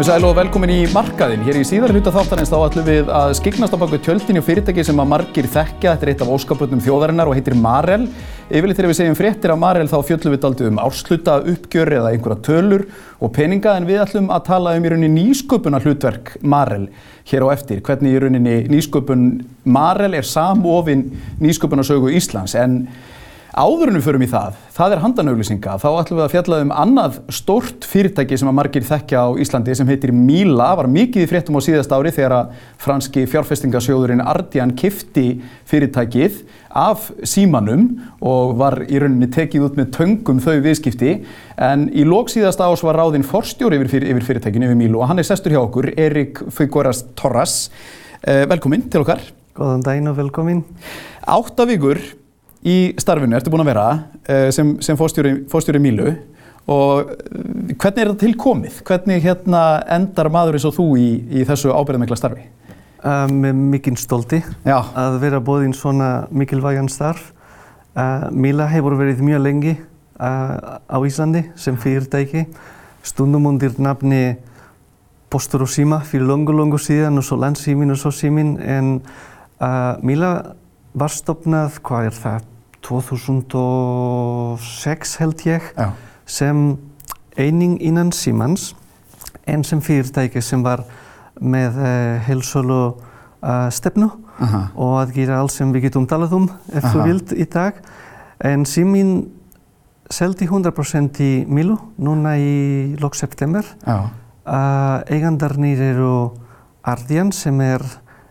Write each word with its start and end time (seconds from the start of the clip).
Komið 0.00 0.14
sæl 0.14 0.24
og 0.24 0.36
velkomin 0.38 0.70
í 0.72 0.76
markaðinn. 0.94 1.42
Hér 1.44 1.58
í 1.60 1.64
síðar 1.68 1.92
hluta 1.92 2.08
þáttanins 2.14 2.48
þá 2.48 2.54
ætlum 2.56 2.86
við 2.86 3.10
að 3.12 3.34
skiknast 3.36 3.74
á 3.76 3.82
baku 3.82 3.98
tjöldinni 4.00 4.40
og 4.40 4.46
fyrirtæki 4.46 4.84
sem 4.88 5.02
að 5.02 5.10
margir 5.10 5.48
þekkja. 5.52 5.92
Þetta 5.92 6.06
er 6.06 6.10
eitt 6.14 6.24
af 6.24 6.30
óskapöldum 6.32 6.80
þjóðarinnar 6.80 7.28
og 7.28 7.36
heitir 7.36 7.58
Marel. 7.60 8.06
Yfirleitt 8.48 8.80
þegar 8.80 8.88
við 8.88 8.96
segjum 8.96 9.18
fréttir 9.18 9.52
af 9.52 9.60
Marel 9.60 9.92
þá 9.92 9.98
fjöllum 10.08 10.32
við 10.32 10.46
aldrei 10.48 10.70
um 10.70 10.80
ársluta, 10.80 11.36
uppgjör 11.52 11.92
eða 11.98 12.14
einhverja 12.14 12.40
tölur 12.48 12.86
og 13.20 13.34
peninga 13.36 13.76
en 13.76 13.90
við 13.92 14.00
ætlum 14.06 14.32
að 14.32 14.46
tala 14.48 14.72
um 14.78 14.88
í 14.88 14.94
rauninni 14.94 15.12
nýsköpuna 15.18 15.84
hlutverk 15.84 16.32
Marel 16.40 16.88
hér 17.28 17.44
á 17.44 17.48
eftir. 17.52 17.84
Hvernig 17.84 18.16
í 18.16 18.24
rauninni 18.24 18.58
nýsköpun 18.72 19.30
Marel 19.68 20.16
er 20.16 20.24
samofinn 20.24 21.10
nýsköpunasögu 21.44 22.16
Íslands 22.16 22.56
en 22.56 22.86
Áðurinnum 23.50 24.02
förum 24.04 24.22
í 24.22 24.28
það, 24.30 24.58
það 24.76 24.92
er 24.94 25.00
handanauglýsinga, 25.02 25.72
þá 25.82 25.86
ætlum 25.88 26.18
við 26.20 26.22
að 26.22 26.34
fjalla 26.36 26.58
um 26.62 26.68
annað 26.70 27.16
stórt 27.34 27.86
fyrirtæki 27.90 28.36
sem 28.38 28.46
að 28.46 28.54
margir 28.60 28.84
þekkja 28.86 29.24
á 29.26 29.28
Íslandi 29.42 29.74
sem 29.74 29.88
heitir 29.90 30.12
Míla, 30.14 30.68
var 30.78 30.86
mikið 30.86 31.24
í 31.24 31.28
fréttum 31.32 31.58
á 31.58 31.66
síðast 31.66 31.90
ári 31.90 32.12
þegar 32.14 32.34
að 32.36 32.52
franski 32.78 33.24
fjárfestingasjóðurinn 33.32 34.22
Ardian 34.22 34.76
kifti 34.78 35.24
fyrirtækið 35.66 36.44
af 36.78 37.08
símanum 37.26 37.88
og 38.22 38.54
var 38.60 38.84
í 38.86 39.02
rauninni 39.02 39.26
tekið 39.34 39.66
út 39.66 39.82
með 39.82 39.90
töngum 39.98 40.38
þau 40.44 40.54
viðskipti 40.68 41.16
en 41.58 41.88
í 41.90 42.06
lók 42.06 42.30
síðast 42.30 42.62
ás 42.62 42.86
var 42.86 43.00
ráðinn 43.02 43.26
forstjóri 43.26 43.82
yfir, 43.82 44.06
yfir 44.12 44.28
fyrirtækinu, 44.28 44.70
yfir 44.70 44.78
Mílu 44.78 45.02
og 45.02 45.10
hann 45.10 45.18
er 45.18 45.26
sestur 45.26 45.56
hjá 45.56 45.64
okkur, 45.64 45.90
Erik 45.98 46.38
Figueras 46.54 47.02
Torras. 47.18 47.64
Eh, 48.22 48.46
velkomin 48.46 48.86
til 48.86 49.02
okkar. 49.02 49.26
Góðan 49.58 49.82
daginn 49.82 50.08
og 50.08 50.20
velkomin. 50.22 50.62
Átta 51.26 51.66
vikur 51.66 51.98
í 52.66 52.92
starfinu 53.00 53.36
ertu 53.38 53.52
búin 53.52 53.64
að 53.64 53.70
vera 53.72 53.86
uh, 53.96 54.48
sem, 54.52 54.74
sem 54.84 54.98
fórstjóri 54.98 55.80
Mílu 55.80 56.12
og 56.70 57.08
uh, 57.08 57.14
hvernig 57.72 58.02
er 58.02 58.10
þetta 58.10 58.20
tilkomið? 58.20 58.80
Hvernig 58.86 59.24
hérna 59.24 59.62
endar 59.96 60.30
maður 60.32 60.58
eins 60.58 60.66
og 60.68 60.76
þú 60.76 60.88
í, 61.00 61.10
í 61.40 61.44
þessu 61.48 61.72
ábyrðamikla 61.72 62.18
starfi? 62.20 62.44
Uh, 63.00 63.24
með 63.32 63.62
mikinn 63.72 63.96
stolti 63.96 64.42
Já. 64.66 64.76
að 64.76 65.20
vera 65.22 65.40
bóðinn 65.40 65.76
svona 65.76 66.26
mikilvægan 66.30 66.90
starf. 66.92 67.32
Míla 68.30 68.68
hefur 68.70 68.94
verið 68.94 69.18
mjög 69.26 69.40
lengi 69.42 69.72
á 70.14 70.96
Íslandi 71.02 71.40
sem 71.58 71.74
fyrirtæki, 71.74 72.44
stundum 73.02 73.48
undir 73.50 73.74
nafni 73.82 74.36
Postur 75.30 75.64
og 75.66 75.72
Síma 75.72 75.98
fyrir 76.06 76.28
longu, 76.28 76.54
longu 76.54 76.78
síðan 76.78 77.18
og 77.18 77.26
svo 77.26 77.40
landsímin 77.42 77.90
og 77.90 77.98
svo 77.98 78.12
símin 78.14 78.54
en 78.62 78.92
Míla 80.06 80.30
var 80.94 81.12
stopnað, 81.12 81.80
hvað 81.86 82.08
er 82.08 82.16
það, 82.16 82.46
2006 82.86 85.16
held 85.20 85.46
ég, 85.46 85.62
Já. 85.76 85.90
sem 86.26 86.78
eining 87.36 87.82
innan 87.82 88.12
Símans 88.12 88.76
en 89.46 89.64
sem 89.64 89.80
fyrirtæki 89.80 90.40
sem 90.42 90.64
var 90.64 90.84
með 91.40 91.76
uh, 91.80 92.20
helsölu 92.26 92.94
uh, 93.42 93.70
stefnu 93.72 94.10
Aha. 94.40 94.62
og 94.74 95.00
að 95.02 95.12
gera 95.16 95.40
allt 95.40 95.52
sem 95.54 95.72
við 95.72 95.82
getum 95.88 96.06
talað 96.08 96.32
um 96.36 96.48
ef 96.72 96.84
þú 96.92 97.04
vilt 97.06 97.32
í 97.32 97.44
dag. 97.50 97.74
En 98.40 98.64
Símin 98.68 99.30
seldi 100.10 100.46
100% 100.48 101.20
í 101.22 101.44
Milu 101.48 101.76
núna 102.00 102.36
í 102.40 102.96
lok 103.00 103.14
september. 103.18 103.64
Uh, 103.86 104.08
eigandarnir 105.12 105.80
eru 105.92 106.14
Ardian 106.82 107.32
sem 107.36 107.60
er 107.60 107.82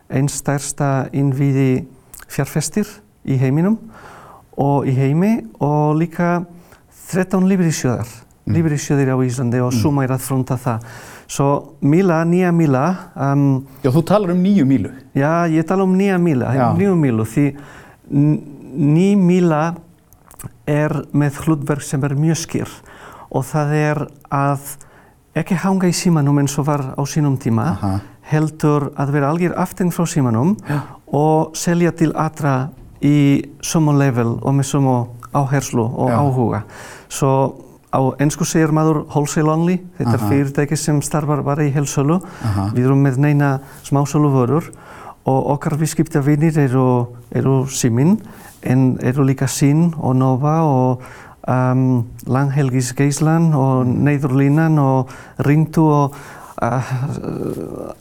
einn 0.09 0.29
stærsta 0.31 1.07
innvíði 1.13 1.85
fjárfestir 2.29 2.87
í 3.29 3.37
heiminum 3.37 3.77
og 4.59 4.87
í 4.89 4.93
heimi 4.97 5.33
og 5.63 5.95
líka 5.99 6.41
13 7.09 7.47
lífeyrissjóðar, 7.49 8.09
mm. 8.45 8.53
lífeyrissjóðir 8.53 9.13
á 9.13 9.17
Íslandi 9.25 9.61
og 9.63 9.73
Suma 9.73 10.03
er 10.05 10.13
að 10.17 10.25
fronta 10.27 10.57
það. 10.59 10.83
Svo 11.29 11.47
Mila, 11.85 12.23
nýja 12.25 12.51
Mila, 12.53 12.83
um, 13.15 13.43
Já, 13.83 13.91
þú 13.93 14.03
talar 14.09 14.33
um 14.33 14.41
nýju 14.43 14.65
Mílu. 14.65 14.91
já 15.15 15.45
ég 15.49 15.65
tala 15.67 15.83
um 15.83 15.93
nýja 15.97 16.17
Mila, 16.19 16.53
Já. 16.55 16.73
nýju 16.77 16.95
Milu 16.97 17.25
því 17.25 17.45
n- 18.11 18.41
ný 18.75 19.15
Mila 19.17 19.75
er 20.67 20.93
með 21.13 21.37
hlutverk 21.45 21.81
sem 21.85 22.03
er 22.03 22.15
mjög 22.15 22.37
skýr 22.45 22.69
og 23.31 23.43
það 23.45 23.73
er 23.73 24.07
að 24.31 24.59
ekki 25.37 25.55
hanga 25.63 25.87
í 25.89 25.93
símanum 25.93 26.39
eins 26.41 26.57
og 26.59 26.65
var 26.69 26.81
á 26.97 27.01
sínum 27.05 27.37
tíma 27.37 27.65
Aha. 27.75 27.99
heldur 28.31 28.89
að 28.97 29.11
vera 29.13 29.29
algjör 29.33 29.55
aftengt 29.57 29.93
frá 29.93 30.05
símanum 30.09 30.55
Já. 30.67 30.81
og 31.13 31.55
selja 31.57 31.91
til 31.91 32.13
allra 32.15 32.69
í 33.05 33.17
sömu 33.61 33.95
level 33.97 34.37
og 34.41 34.53
með 34.57 34.69
sömu 34.73 34.95
áherslu 35.33 35.83
og 35.85 36.09
Já. 36.09 36.17
áhuga. 36.19 36.61
Svo 37.09 37.33
á 37.89 37.99
ennsku 38.21 38.45
segir 38.45 38.73
maður 38.73 39.03
wholesale 39.09 39.53
only, 39.53 39.77
þetta 39.97 40.13
er 40.17 40.25
fyrirtæki 40.29 40.77
sem 40.77 41.01
starfar 41.01 41.41
bara 41.45 41.65
í 41.65 41.71
helsölu. 41.73 42.19
Við 42.75 42.85
erum 42.85 43.01
með 43.05 43.21
neina 43.25 43.59
smásölu 43.87 44.29
vörur 44.33 44.69
og 45.29 45.49
okkar 45.55 45.77
viðskiptavinir 45.79 46.57
eru, 46.57 47.15
eru 47.35 47.65
Simin 47.67 48.19
en 48.61 48.97
eru 49.05 49.25
líka 49.27 49.47
Sín 49.47 49.93
og 49.97 50.15
Nova 50.15 50.59
og 50.65 51.03
um, 51.47 52.05
Langhelgis 52.27 52.93
Geislan 52.97 53.53
og 53.57 53.87
Neyðurlínan 53.87 54.79
og 54.81 55.13
Rintu 55.45 55.85
og 55.85 56.15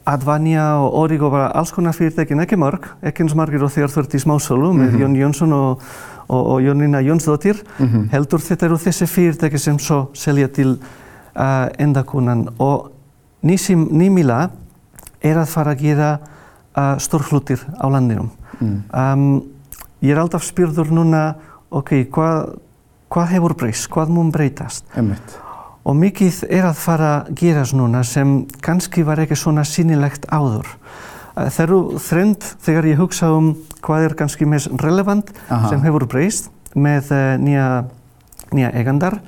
Advania 0.09 0.65
og 0.83 0.95
Origo, 0.99 1.31
bara 1.31 1.53
alls 1.55 1.71
konar 1.75 1.95
fyrirtækin, 1.95 2.41
ekki 2.43 2.59
mörg, 2.59 2.89
ekki 3.07 3.23
eins 3.23 3.37
margir 3.39 3.63
og 3.63 3.71
þegar 3.71 3.93
þú 3.93 4.03
ert 4.03 4.17
í 4.19 4.21
smásölu 4.23 4.71
með 4.75 4.97
Jón 5.03 5.15
Jónsson 5.19 5.55
og, 5.55 5.85
og, 6.27 6.43
og 6.55 6.63
Jónína 6.65 7.03
Jónsdóttir, 7.07 7.61
heldur 8.13 8.43
þetta 8.43 8.67
eru 8.67 8.79
þessi 8.83 9.07
fyrirtæki 9.07 9.61
sem 9.63 9.79
svo 9.79 10.09
selja 10.19 10.49
til 10.49 10.75
uh, 10.75 11.69
endakunan 11.79 12.49
og 12.59 12.91
Nýmila 13.47 14.49
er 15.23 15.39
að 15.39 15.53
fara 15.53 15.77
að 15.77 15.85
gera 15.85 16.11
uh, 16.19 16.97
stórhlutir 16.99 17.63
á 17.79 17.87
landinum. 17.87 18.33
Mm. 18.59 18.79
Um, 18.91 19.43
ég 20.03 20.15
er 20.15 20.23
alltaf 20.23 20.47
spyrður 20.47 20.91
núna, 20.91 21.37
ok, 21.71 22.09
hvað, 22.11 22.57
hvað 23.09 23.37
hefur 23.37 23.55
breyst, 23.55 23.87
hvað 23.95 24.11
mun 24.15 24.35
breytast? 24.35 24.89
Einmitt. 24.99 25.39
Og 25.89 25.97
mikið 25.97 26.43
er 26.53 26.67
að 26.69 26.81
fara 26.83 27.13
að 27.23 27.31
gerast 27.41 27.77
núna 27.77 28.03
sem 28.05 28.43
kannski 28.65 29.07
var 29.09 29.23
ekki 29.23 29.39
svona 29.39 29.65
sýnilegt 29.65 30.27
áður. 30.29 30.69
Það 31.39 31.61
eru 31.65 31.79
þrend 32.03 32.47
þegar 32.67 32.89
ég 32.91 33.01
hugsa 33.01 33.31
um 33.33 33.53
hvað 33.85 34.09
er 34.09 34.17
kannski 34.19 34.49
mest 34.49 34.73
relevant 34.83 35.31
Aha. 35.47 35.71
sem 35.71 35.85
hefur 35.87 36.05
breyst 36.11 36.51
með 36.77 37.13
uh, 37.15 37.23
nýja, 37.41 38.73
eigandar. 38.75 39.21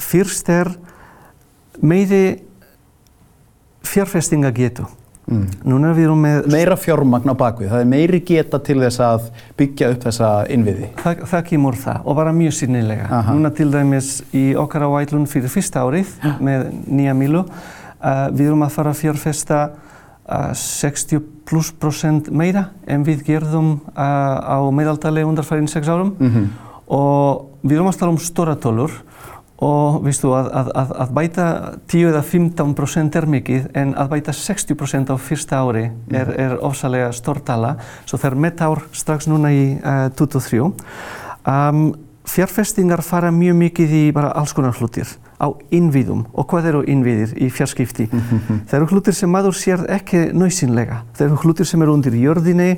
Fyrst 0.00 0.48
er 0.48 0.70
meiri 1.82 2.24
fjárfestingagetu. 3.84 4.86
Mm. 5.24 5.44
Núna 5.64 5.92
við 5.96 6.08
erum 6.08 6.24
með 6.24 6.48
Meira 6.52 6.76
fjármagn 6.76 7.32
á 7.32 7.34
bakvið, 7.40 7.70
það 7.72 7.84
er 7.84 7.88
meiri 7.88 8.20
geta 8.28 8.60
til 8.64 8.76
þess 8.82 9.00
að 9.04 9.30
byggja 9.58 9.92
upp 9.94 10.02
þessa 10.04 10.32
innviði. 10.52 10.90
Það, 11.00 11.22
það 11.30 11.46
kemur 11.48 11.78
það 11.80 12.10
og 12.10 12.18
bara 12.18 12.34
mjög 12.36 12.56
sýnilega. 12.58 13.06
Aha. 13.08 13.36
Núna 13.36 13.52
til 13.56 13.70
dæmis 13.72 14.10
í 14.36 14.44
okkar 14.60 14.84
áætlun 14.88 15.24
fyrir 15.30 15.52
fyrsta 15.52 15.86
árið 15.86 16.12
með 16.44 16.66
nýja 16.84 17.16
Mílu, 17.16 17.44
uh, 17.46 18.26
við 18.34 18.50
erum 18.50 18.66
að 18.66 18.76
fara 18.76 18.92
að 18.92 19.00
fjárfesta 19.00 19.62
uh, 19.70 20.52
60 20.60 21.24
pluss 21.48 21.72
prosent 21.72 22.28
meira 22.32 22.68
en 22.84 23.04
við 23.08 23.24
gerðum 23.26 23.78
uh, 23.94 24.60
á 24.60 24.60
meðaltali 24.76 25.24
undarfærin 25.24 25.70
6 25.72 25.92
árum 25.92 26.14
Mm 26.20 26.52
og 26.90 27.64
við 27.64 27.78
erum 27.78 27.88
að 27.88 28.00
tala 28.00 28.12
um 28.12 28.20
stóra 28.20 28.56
tölur 28.60 28.92
og 29.62 30.00
veistu 30.02 30.32
að, 30.34 30.48
að, 30.50 30.70
að, 30.74 30.94
að 31.04 31.12
bæta 31.14 31.46
10 31.92 32.08
eða 32.10 32.22
15 32.26 32.72
prosent 32.78 33.18
er 33.18 33.26
mikið 33.30 33.68
en 33.78 33.92
að 33.94 34.10
bæta 34.16 34.34
60 34.34 34.78
prosent 34.78 35.12
á 35.12 35.16
fyrsta 35.16 35.60
ári 35.62 35.84
er, 36.10 36.32
er 36.34 36.56
ofsalega 36.58 37.12
stór 37.14 37.38
tala. 37.46 37.76
Svo 38.04 38.18
það 38.18 38.30
er 38.32 38.40
met 38.46 38.64
ár 38.66 38.82
strax 38.92 39.28
núna 39.30 39.52
í 39.54 39.66
uh, 39.78 40.08
23 40.18 40.64
um, 40.64 41.84
fjárfestingar 42.24 43.04
fara 43.06 43.30
mjög 43.34 43.60
mikið 43.62 43.94
í 44.00 44.04
bara 44.16 44.32
alls 44.34 44.54
konar 44.56 44.74
hlutir 44.78 45.14
á 45.44 45.48
innviðum. 45.74 46.24
Og 46.32 46.48
hvað 46.48 46.70
eru 46.72 46.84
innviðir 46.88 47.36
í 47.36 47.50
fjarskipti? 47.52 48.08
Það 48.68 48.78
eru 48.80 48.90
hlutir 48.94 49.18
sem 49.20 49.30
maður 49.30 49.58
sér 49.58 49.84
ekki 49.92 50.30
nöйsinlega 50.32 51.02
það 51.14 51.26
eru 51.28 51.42
hlutir 51.42 51.68
sem 51.68 51.82
eru 51.84 51.94
undir 51.96 52.16
jörðinni 52.18 52.70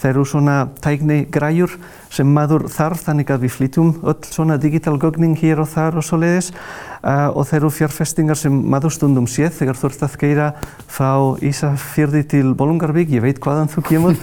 það 0.00 0.10
eru 0.10 0.26
svona 0.28 0.56
tækni 0.82 1.18
græjur 1.32 1.74
sem 2.10 2.28
maður 2.34 2.66
þarf 2.72 3.02
þannig 3.04 3.30
að 3.30 3.44
við 3.44 3.54
flytjum 3.56 3.90
öll 4.10 4.30
svona 4.30 4.56
digital 4.60 4.96
gögning 5.00 5.36
hér 5.38 5.60
og 5.62 5.68
þar 5.70 6.00
og 6.00 6.06
svo 6.06 6.18
leiðis 6.22 6.50
uh, 6.54 7.28
og 7.28 7.44
það 7.48 7.56
eru 7.60 7.72
fjárfestingar 7.76 8.38
sem 8.40 8.56
maður 8.72 8.94
stundum 8.96 9.28
séð 9.30 9.52
þegar 9.58 9.80
þú 9.80 9.90
ert 9.90 10.04
að 10.06 10.16
geira 10.22 10.48
frá 10.90 11.12
Ísafjörði 11.50 12.24
til 12.32 12.54
Bolungarvík, 12.56 13.12
ég 13.14 13.24
veit 13.24 13.40
hvaðan 13.42 13.70
þú 13.72 13.84
kemur. 13.90 14.18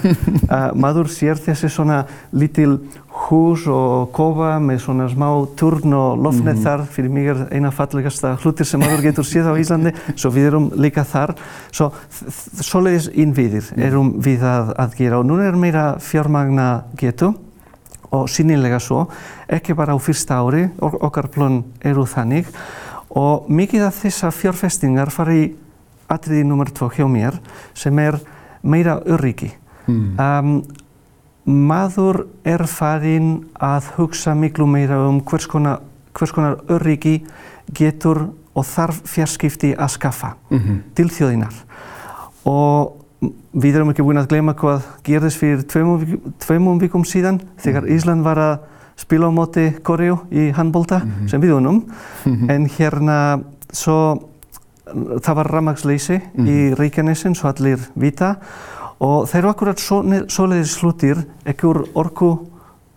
Uh, 0.47 0.71
maður 0.83 1.11
sér 1.13 1.39
þessi 1.41 1.71
svona 1.71 2.03
lítil 2.33 2.79
hús 3.27 3.63
og 3.71 4.11
kofa 4.15 4.53
með 4.61 4.79
svona 4.83 5.07
smá 5.11 5.27
turn 5.59 5.93
og 5.97 6.21
lofnet 6.23 6.59
þar. 6.63 6.83
Fyrir 6.93 7.09
mig 7.13 7.27
er 7.31 7.39
eina 7.55 7.71
fallegasta 7.73 8.35
hlutir 8.43 8.67
sem 8.69 8.79
maður 8.81 9.03
getur 9.07 9.27
séð 9.27 9.49
á 9.49 9.53
Íslandi. 9.59 9.93
Svo 10.15 10.31
við 10.35 10.49
erum 10.51 10.69
líka 10.79 11.03
þar. 11.07 11.33
Svo 11.71 11.89
svoleiðis 12.61 13.09
innviðir 13.13 13.71
erum 13.89 14.13
við 14.23 14.45
að, 14.47 14.73
að 14.79 14.95
gera. 15.01 15.19
Og 15.21 15.27
núna 15.29 15.47
er 15.49 15.57
meira 15.59 15.85
fjármagna 16.03 16.67
getu. 16.99 17.33
Og 18.15 18.29
sínilega 18.31 18.77
svo, 18.79 19.01
ekki 19.51 19.73
bara 19.75 19.91
á 19.91 19.99
fyrsta 19.99 20.37
ári, 20.39 20.69
ok- 20.79 21.01
okkar 21.03 21.27
plön 21.33 21.57
eru 21.83 22.05
þannig. 22.07 22.47
Og 23.19 23.49
mikið 23.51 23.83
af 23.89 23.97
þessar 24.05 24.31
fjárfestingar 24.31 25.11
fara 25.11 25.35
í 25.35 25.49
atriði 26.07 26.45
nummer 26.47 26.69
2 26.71 26.87
hjá 26.95 27.07
mér 27.11 27.35
sem 27.75 27.99
er 27.99 28.15
meira 28.63 29.01
öryggi. 29.03 29.49
Mm. 29.87 30.05
Um, 30.19 30.53
maður 31.47 32.25
er 32.45 32.65
farinn 32.67 33.47
að 33.63 33.93
hugsa 33.95 34.35
miklu 34.35 34.67
meira 34.67 34.99
um 35.07 35.21
hvers 35.23 35.47
konar, 35.47 35.79
hvers 36.13 36.33
konar 36.35 36.59
öryggi 36.69 37.21
getur 37.75 38.27
og 38.57 38.65
þarf 38.67 39.01
fjarskipti 39.07 39.73
að 39.75 39.93
skaffa 39.95 40.35
mm 40.49 40.59
-hmm. 40.59 40.79
til 40.95 41.09
þjóðinar. 41.09 41.53
Og 42.45 42.93
við 43.53 43.75
erum 43.75 43.89
ekki 43.89 44.03
búin 44.03 44.17
að 44.17 44.29
glema 44.29 44.53
hvað 44.53 44.81
gerðist 45.03 45.37
fyrir 45.37 45.63
tveimum 46.39 46.79
vikum 46.79 47.05
síðan 47.05 47.41
þegar 47.57 47.83
mm. 47.83 47.95
Ísland 47.95 48.23
var 48.23 48.37
að 48.37 48.59
spila 48.95 49.27
á 49.29 49.31
móti 49.31 49.73
Koreu 49.83 50.17
í 50.31 50.51
handbólta 50.51 50.99
mm 50.99 51.11
-hmm. 51.11 51.27
sem 51.27 51.41
við 51.41 51.53
unum. 51.53 51.85
Mm 52.25 52.35
-hmm. 52.35 52.51
En 52.51 52.65
hérna 52.65 53.39
svo 53.71 54.19
það 54.95 55.35
var 55.35 55.51
ramagsleysi 55.51 56.15
í 56.15 56.41
mhm. 56.41 56.73
Reykjanesin, 56.79 57.35
svo 57.35 57.49
allir 57.49 57.79
vita 57.95 58.35
og 59.03 59.27
þeir 59.29 59.43
eru 59.43 59.51
akkurat 59.51 59.81
svoleiðis 59.81 60.77
slutir 60.77 61.25
ekki 61.45 61.67
úr 61.69 61.83
orku 61.97 62.31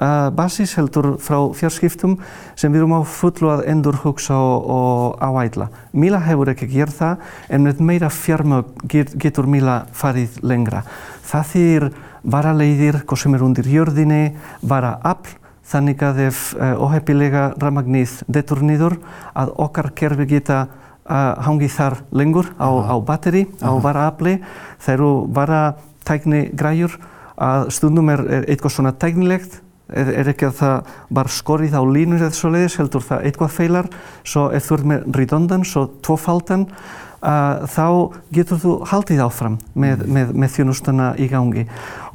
uh, 0.00 0.30
basis 0.34 0.74
heldur 0.78 1.14
frá 1.22 1.38
fjarskiptum 1.56 2.16
sem 2.58 2.72
við 2.72 2.82
erum 2.82 2.96
á 2.96 3.02
fullu 3.04 3.50
að 3.52 3.64
endur 3.72 3.98
hugsa 4.04 4.36
og, 4.36 4.70
og 4.70 5.20
áætla. 5.20 5.70
Mila 5.92 6.22
hefur 6.24 6.52
ekki 6.52 6.70
gert 6.70 6.96
það 6.96 7.26
en 7.50 7.66
með 7.68 7.82
meira 7.84 8.10
fjármög 8.12 8.72
get, 8.88 9.12
getur 9.20 9.48
Mila 9.50 9.82
farið 9.96 10.40
lengra. 10.42 10.84
Það 11.30 11.52
þýr 11.52 11.90
varaleiðir, 12.20 13.02
hvað 13.08 13.22
sem 13.22 13.36
er 13.36 13.44
undir 13.44 13.68
jörðinni, 13.70 14.24
vara 14.60 14.96
afl 15.06 15.36
þannig 15.70 16.02
að 16.02 16.24
ef 16.26 16.50
uh, 16.56 16.74
óhefilega 16.82 17.50
ramagnið 17.60 18.20
detur 18.28 18.64
nýður 18.66 18.98
að 19.38 19.52
okkar 19.62 19.92
kerfi 19.96 20.26
geta 20.32 20.64
uh, 20.66 21.36
hangið 21.46 21.76
þar 21.76 22.00
lengur 22.10 22.50
á, 22.58 22.68
á 22.90 22.94
batteri, 22.98 23.46
á 23.62 23.70
varaafli. 23.78 24.40
Þeir 24.82 24.96
eru 24.96 25.12
vara 25.30 25.62
tækni 26.10 26.44
græjur 26.52 26.98
að 27.40 27.70
stundum 27.72 28.10
er, 28.12 28.24
er 28.28 28.48
eitthvað 28.50 28.76
svona 28.76 28.92
tæknilegt 28.92 29.60
er, 29.94 30.10
er 30.22 30.30
ekki 30.32 30.48
að 30.48 30.56
það 30.60 30.96
var 31.18 31.30
skorið 31.32 31.76
á 31.76 31.82
línur 31.86 32.24
eða 32.24 32.36
svo 32.36 32.50
leiðis, 32.54 32.78
heldur 32.80 33.04
það 33.04 33.28
eitthvað 33.28 33.54
feilar 33.54 33.88
svo 34.22 34.48
ef 34.54 34.66
þú 34.66 34.76
ert 34.76 34.90
með 34.92 35.06
redundans 35.16 35.72
og 35.80 35.94
tvofaldan 36.04 36.66
uh, 36.66 37.64
þá 37.70 37.86
getur 38.34 38.60
þú 38.62 38.74
haldið 38.90 39.24
áfram 39.26 39.58
með, 39.74 40.04
mm. 40.04 40.12
með, 40.16 40.34
með 40.42 40.54
þjónustuna 40.56 41.12
í 41.20 41.30
gangi 41.32 41.66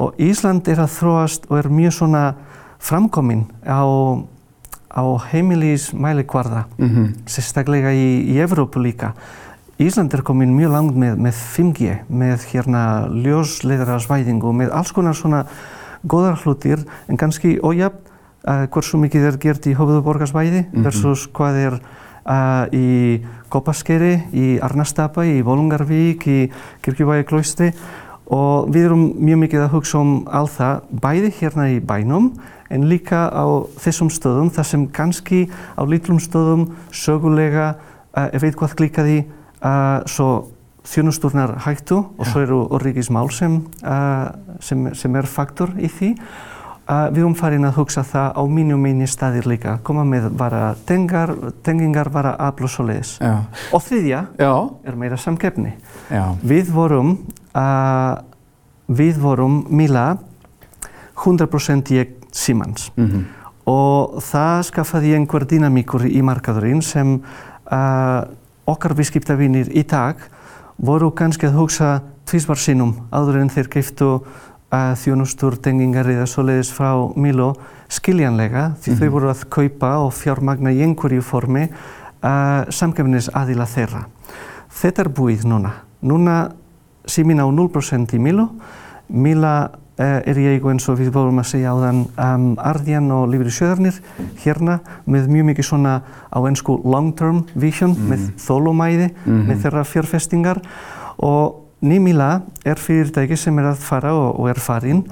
og 0.01 0.21
Ísland 0.21 0.69
er 0.71 0.83
að 0.86 0.94
þróast 1.00 1.50
og 1.50 1.59
er 1.62 1.71
mjög 1.74 1.98
svona 2.00 2.24
framkominn 2.86 3.48
á, 3.65 3.81
á 4.94 5.03
heimilís 5.31 5.91
mælikvarða 5.94 6.65
mm 6.77 6.89
-hmm. 6.89 7.07
sérstaklega 7.25 7.94
í, 7.94 8.36
í 8.36 8.39
Evrópu 8.44 8.80
líka 8.80 9.13
Ísland 9.75 10.13
er 10.16 10.22
komin 10.24 10.54
mjög 10.56 10.72
langt 10.72 10.95
með, 10.95 11.18
með 11.19 11.39
5G, 11.51 11.95
með 12.07 12.45
hérna 12.54 12.81
ljósleðara 13.12 13.98
svæðingu, 14.00 14.54
með 14.56 14.72
alls 14.72 14.94
konar 14.95 15.18
svona 15.19 15.42
góðar 16.07 16.38
hlutir 16.45 16.86
en 17.12 17.19
kannski 17.19 17.57
ójafn 17.60 18.00
uh, 18.48 18.63
hversu 18.72 19.01
mikið 19.01 19.27
er 19.33 19.42
gert 19.44 19.68
í 19.68 19.75
höfuðborgarsvæði 19.75 20.62
mm 20.62 20.69
-hmm. 20.72 20.88
versus 20.88 21.27
hvað 21.27 21.60
er 21.66 21.77
uh, 22.24 22.72
í 22.72 23.19
Kopaskeri, 23.51 24.16
í 24.31 24.48
Arnastapa, 24.63 25.27
í 25.27 25.44
Volungarvík, 25.44 26.24
í 26.24 26.39
Kirkjubæi 26.80 27.27
Klóistri 27.27 27.74
og 28.31 28.72
við 28.72 28.88
erum 28.88 29.12
mjög 29.19 29.44
mikið 29.44 29.68
að 29.68 29.74
hugsa 29.75 30.00
um 30.00 30.25
allt 30.31 30.56
það, 30.56 30.81
bæði 31.04 31.36
hérna 31.42 31.69
í 31.75 31.81
bænum 31.83 32.31
en 32.72 32.88
líka 32.88 33.27
á 33.27 33.44
þessum 33.75 34.07
stöðum 34.07 34.50
þar 34.56 34.66
sem 34.66 34.88
kannski 34.88 35.50
á 35.75 35.83
lítlum 35.83 36.24
stöðum 36.24 36.69
sögulega 36.92 37.75
uh, 38.16 38.30
ef 38.31 38.39
eitthvað 38.39 38.80
klíkaði 38.80 39.25
svo 40.06 40.29
þjónustúrnar 40.85 41.56
hættu 41.65 42.01
og 42.17 42.27
svo 42.29 42.44
eru 42.44 42.59
orðríkismál 42.75 43.31
sem, 43.33 43.62
uh, 43.83 44.27
sem, 44.62 44.89
sem 44.95 45.15
er 45.17 45.29
faktor 45.29 45.73
í 45.77 45.89
því. 45.89 46.12
Uh, 46.85 47.07
við 47.09 47.23
erum 47.23 47.33
farin 47.38 47.65
að 47.65 47.79
hugsa 47.79 48.03
það 48.06 48.35
á 48.38 48.41
mínu 48.45 48.77
minni 48.77 49.07
staðir 49.09 49.47
líka, 49.50 49.79
koma 49.83 50.03
með 50.06 50.27
bara 50.38 50.75
tengar, 50.85 51.33
tengingar, 51.65 52.12
bara 52.13 52.35
afl 52.38 52.67
og 52.67 52.73
svo 52.75 52.85
leiðis. 52.85 53.15
Og 53.73 53.81
þriðja 53.81 54.21
Já. 54.38 54.51
er 54.85 55.00
meira 55.01 55.17
samkefni. 55.17 55.73
Já. 56.13 56.35
Við 56.45 56.69
vorum, 56.75 57.15
við 58.85 59.17
vorum 59.23 59.63
Mila 59.73 60.12
100% 61.15 61.95
ég 61.95 62.13
Simans 62.35 62.91
mm 62.95 63.06
-hmm. 63.07 63.23
og 63.65 64.21
það 64.21 64.63
skaffaði 64.69 65.15
einhver 65.15 65.45
dynamíkur 65.47 66.06
í 66.06 66.21
markaðurinn 66.21 66.81
sem 66.83 67.21
okkar 68.65 68.95
viðskiptavinir 68.97 69.69
í 69.73 69.83
dag 69.88 70.19
voru 70.77 71.12
kannski 71.15 71.47
að 71.47 71.59
hugsa 71.59 71.89
tvísvar 72.25 72.59
sinnum 72.59 72.95
áður 73.13 73.44
en 73.44 73.51
þeir 73.53 73.69
keiftu 73.71 74.09
uh, 74.75 74.94
þjónustur, 75.00 75.57
tengingar 75.62 76.09
eða 76.09 76.25
svoleiðis 76.29 76.73
frá 76.73 76.91
Milo 77.15 77.53
skiljanlega 77.88 78.73
því 78.81 78.91
mm 78.91 78.97
-hmm. 78.97 79.00
þau 79.00 79.13
voru 79.13 79.29
að 79.29 79.45
kaupa 79.50 79.91
og 79.97 80.13
fjármagna 80.13 80.73
í 80.73 80.81
einhverju 80.81 81.21
formi 81.21 81.69
uh, 81.69 82.65
samkefnis 82.69 83.29
aðila 83.33 83.65
þeirra. 83.65 84.06
Þetta 84.69 85.01
er 85.01 85.09
búið 85.09 85.45
núna. 85.45 85.71
Núna 86.01 86.51
símin 87.06 87.39
á 87.39 87.47
0% 87.47 88.15
í 88.15 88.19
Milo. 88.19 88.50
Mila 89.09 89.71
er 89.97 90.39
í 90.39 90.47
eigu 90.51 90.71
eins 90.71 90.88
og 90.92 90.97
við 91.00 91.12
vorum 91.15 91.39
að 91.39 91.51
segja 91.53 91.71
á 91.71 91.75
þann 91.80 92.01
um, 92.19 92.47
Ardian 92.59 93.12
og 93.15 93.30
Lífri 93.31 93.53
Sjöðarnir 93.56 94.00
hérna 94.44 94.80
með 95.07 95.30
mjög 95.31 95.45
mikið 95.51 95.69
svona 95.69 95.94
á 96.03 96.39
ennsku 96.44 96.80
long 96.83 97.13
term 97.15 97.45
vision 97.53 97.94
mm. 97.95 98.09
með 98.12 98.25
þólumæði, 98.44 99.12
mm 99.13 99.30
-hmm. 99.30 99.45
með 99.47 99.62
þeirra 99.63 99.86
fjárfestingar 99.92 100.62
og 101.18 101.62
Nýmila 101.86 102.42
er 102.65 102.80
fyrirtæki 102.80 103.38
sem 103.38 103.57
er 103.59 103.71
að 103.71 103.83
fara 103.83 104.13
og, 104.15 104.39
og 104.39 104.50
er 104.50 104.59
farin 104.59 105.03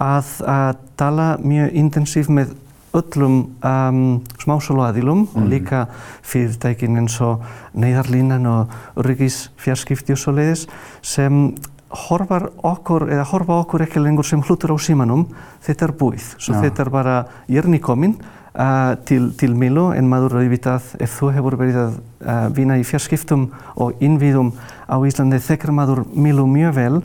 að, 0.00 0.26
að 0.48 0.76
tala 0.96 1.36
mjög 1.42 1.74
intensív 1.76 2.30
með 2.32 2.54
öllum 2.92 3.56
um, 3.64 4.20
smásóluaðilum 4.42 5.24
mm. 5.24 5.42
og 5.42 5.48
líka 5.48 5.86
fyrirtækin 6.22 6.98
eins 7.00 7.20
og 7.24 7.44
neyðarlínan 7.72 8.46
og 8.46 8.72
Ryggis 8.96 9.50
fjarskipti 9.56 10.12
og 10.12 10.20
svo 10.20 10.34
leiðis 10.36 10.66
sem 11.00 11.54
horfar 11.92 12.48
okkur, 12.64 13.08
eða 13.12 13.24
horfa 13.32 13.58
okkur 13.62 13.86
ekki 13.86 14.02
lengur 14.02 14.26
sem 14.26 14.42
hlutur 14.42 14.72
á 14.72 14.76
símanum, 14.80 15.26
þetta 15.64 15.88
er 15.88 15.96
búið. 15.98 16.30
Svo 16.38 16.56
Já. 16.56 16.62
þetta 16.66 16.86
er 16.86 16.90
bara, 16.92 17.16
ég 17.52 17.62
er 17.62 17.68
nýkominn 17.70 18.16
uh, 18.56 18.94
til, 19.08 19.30
til 19.38 19.54
Milo 19.58 19.90
en 19.96 20.08
maður 20.10 20.40
auðvitað 20.40 20.94
ef 21.02 21.18
þú 21.18 21.30
hefur 21.36 21.58
verið 21.60 21.78
að 21.82 21.92
uh, 21.98 22.48
vinna 22.56 22.78
í 22.80 22.86
fjarskiptum 22.86 23.50
og 23.76 24.02
innvíðum 24.04 24.52
á 24.88 24.96
Íslandi 25.08 25.40
þekkar 25.42 25.74
maður 25.76 26.04
Milo 26.12 26.46
mjög 26.50 26.74
vel 26.78 26.96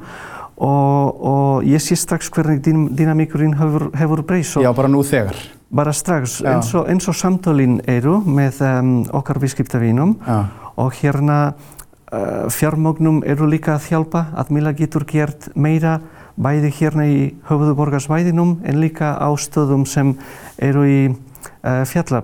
og, 0.58 1.22
og 1.22 1.68
ég 1.68 1.84
sé 1.84 1.98
strax 2.00 2.32
hvernig 2.34 2.64
dynamíkurinn 2.66 3.56
hefur, 3.60 3.92
hefur 3.98 4.24
breyst. 4.26 4.58
Já, 4.64 4.72
bara 4.76 4.90
nú 4.92 5.04
þegar. 5.06 5.38
Bara 5.68 5.92
strax, 5.92 6.40
eins 6.48 6.72
og, 6.80 6.88
eins 6.88 7.10
og 7.12 7.16
samtölinn 7.20 7.82
eru 7.92 8.22
með 8.24 8.62
um, 8.64 8.94
okkar 9.20 9.42
viðskiptavinum 9.44 10.16
og 10.78 10.96
hérna 11.02 11.58
fjármögnum 12.54 13.20
eru 13.28 13.50
líka 13.52 13.74
að 13.76 13.90
hjálpa 13.92 14.28
að 14.40 14.54
Mila 14.56 14.72
getur 14.78 15.04
gert 15.10 15.50
meira 15.56 15.98
bæði 16.40 16.72
hérna 16.78 17.08
í 17.10 17.20
höfuðuborgarsvæðinum 17.50 18.60
en 18.64 18.82
líka 18.82 19.16
á 19.18 19.28
stöðum 19.36 19.84
sem 19.90 20.14
eru 20.62 20.86
í 20.88 21.00
uh, 21.10 21.84
fjalla, 21.90 22.24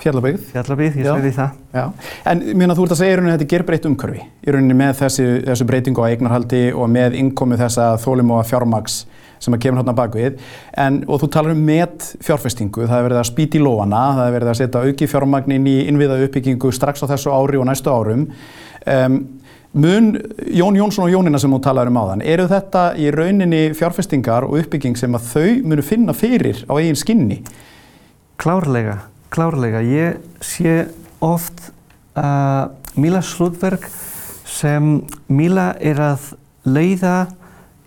Fjallabíð. 0.00 0.44
Fjallabíð, 0.54 0.94
ég 1.02 1.08
segði 1.08 1.30
það. 1.36 1.56
Já. 1.76 1.82
En 2.30 2.42
mérna 2.56 2.76
þú 2.76 2.86
ert 2.86 2.94
að 2.94 3.00
segja 3.02 3.12
í 3.12 3.16
rauninni 3.18 3.32
að 3.34 3.42
þetta 3.42 3.50
ger 3.52 3.64
breytt 3.68 3.88
umhverfi 3.90 4.22
í 4.22 4.54
rauninni 4.54 4.76
með 4.78 4.94
þessi, 5.02 5.26
þessu 5.44 5.66
breytingu 5.68 6.04
á 6.04 6.08
eignarhaldi 6.08 6.62
og 6.72 6.88
með 6.92 7.16
innkomu 7.20 7.58
þessa 7.60 7.90
þólum 8.00 8.32
og 8.38 8.46
fjármags 8.48 9.02
sem 9.40 9.56
að 9.56 9.62
kemur 9.64 9.80
hérna 9.80 9.96
bak 9.96 10.16
við 10.16 10.40
en, 10.80 11.02
og 11.08 11.20
þú 11.22 11.28
talar 11.32 11.54
um 11.56 11.60
met 11.64 12.08
fjárfestingu, 12.24 12.86
það 12.88 12.96
er 12.96 13.06
verið 13.08 13.20
að 13.20 13.28
spýti 13.28 13.60
í 13.60 13.62
lóana, 13.64 14.02
það 14.16 14.24
er 14.24 14.34
verið 14.36 14.52
að 14.52 14.58
setja 14.58 14.82
auki 14.84 15.08
fjármagnin 15.08 15.68
í 15.68 15.76
innviða 15.88 16.18
uppbyggingu 16.26 16.72
strax 16.76 17.04
á 17.04 17.10
þessu 17.12 17.32
ári 17.32 17.60
og 17.60 17.68
næstu 17.68 17.92
árum 17.92 18.26
Um, 18.86 19.40
mun 19.72 20.18
Jón 20.46 20.76
Jónsson 20.76 21.04
og 21.04 21.12
Jónina 21.12 21.38
sem 21.38 21.52
þú 21.52 21.60
talaður 21.62 21.92
um 21.92 21.98
áðan, 22.00 22.22
eru 22.26 22.46
þetta 22.50 22.84
í 22.98 23.10
rauninni 23.14 23.60
fjárfestingar 23.76 24.46
og 24.48 24.56
uppbygging 24.62 24.96
sem 24.98 25.14
að 25.14 25.28
þau 25.30 25.50
munu 25.68 25.84
finna 25.84 26.14
fyrir 26.16 26.64
á 26.66 26.72
eigin 26.78 26.98
skinni? 26.98 27.40
Klárlega, 28.40 28.96
klárlega. 29.30 29.82
Ég 29.84 30.18
sé 30.40 30.88
oft 31.20 31.70
uh, 32.16 32.72
Mila 32.96 33.20
slutverk 33.22 33.86
sem 34.48 34.96
Mila 35.28 35.74
er 35.78 36.00
að 36.02 36.32
leiða 36.64 37.28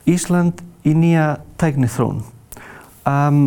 Ísland 0.08 0.62
í 0.86 0.94
nýja 0.96 1.40
tæknithróun. 1.60 2.22
Um, 3.08 3.46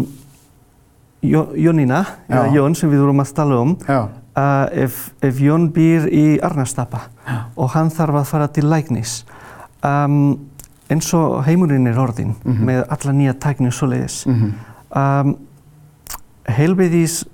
Jónina, 1.22 2.04
Jón 2.52 2.76
sem 2.76 2.90
við 2.92 3.06
vorum 3.06 3.22
að 3.22 3.34
tala 3.38 3.62
um, 3.62 3.76
Já 3.86 4.25
uh, 4.36 4.66
ef, 4.72 5.10
ef 5.24 5.40
Jón 5.40 5.70
býr 5.74 6.08
í 6.12 6.26
Arnastapa 6.44 7.06
og 7.56 7.72
hann 7.74 7.90
þarf 7.90 8.20
að 8.20 8.28
fara 8.30 8.48
til 8.52 8.68
læknis 8.70 9.24
um, 9.84 10.36
eins 10.92 11.10
og 11.16 11.42
heimurinn 11.46 11.86
er 11.90 11.98
orðin 11.98 12.34
mm 12.36 12.52
-hmm. 12.52 12.64
með 12.64 12.84
alla 12.88 13.12
nýja 13.12 13.34
tækni 13.40 13.66
og 13.66 13.74
svo 13.74 13.86
leiðis 13.86 14.26
mm 14.26 14.34
-hmm. 14.34 14.52
um, 15.00 15.36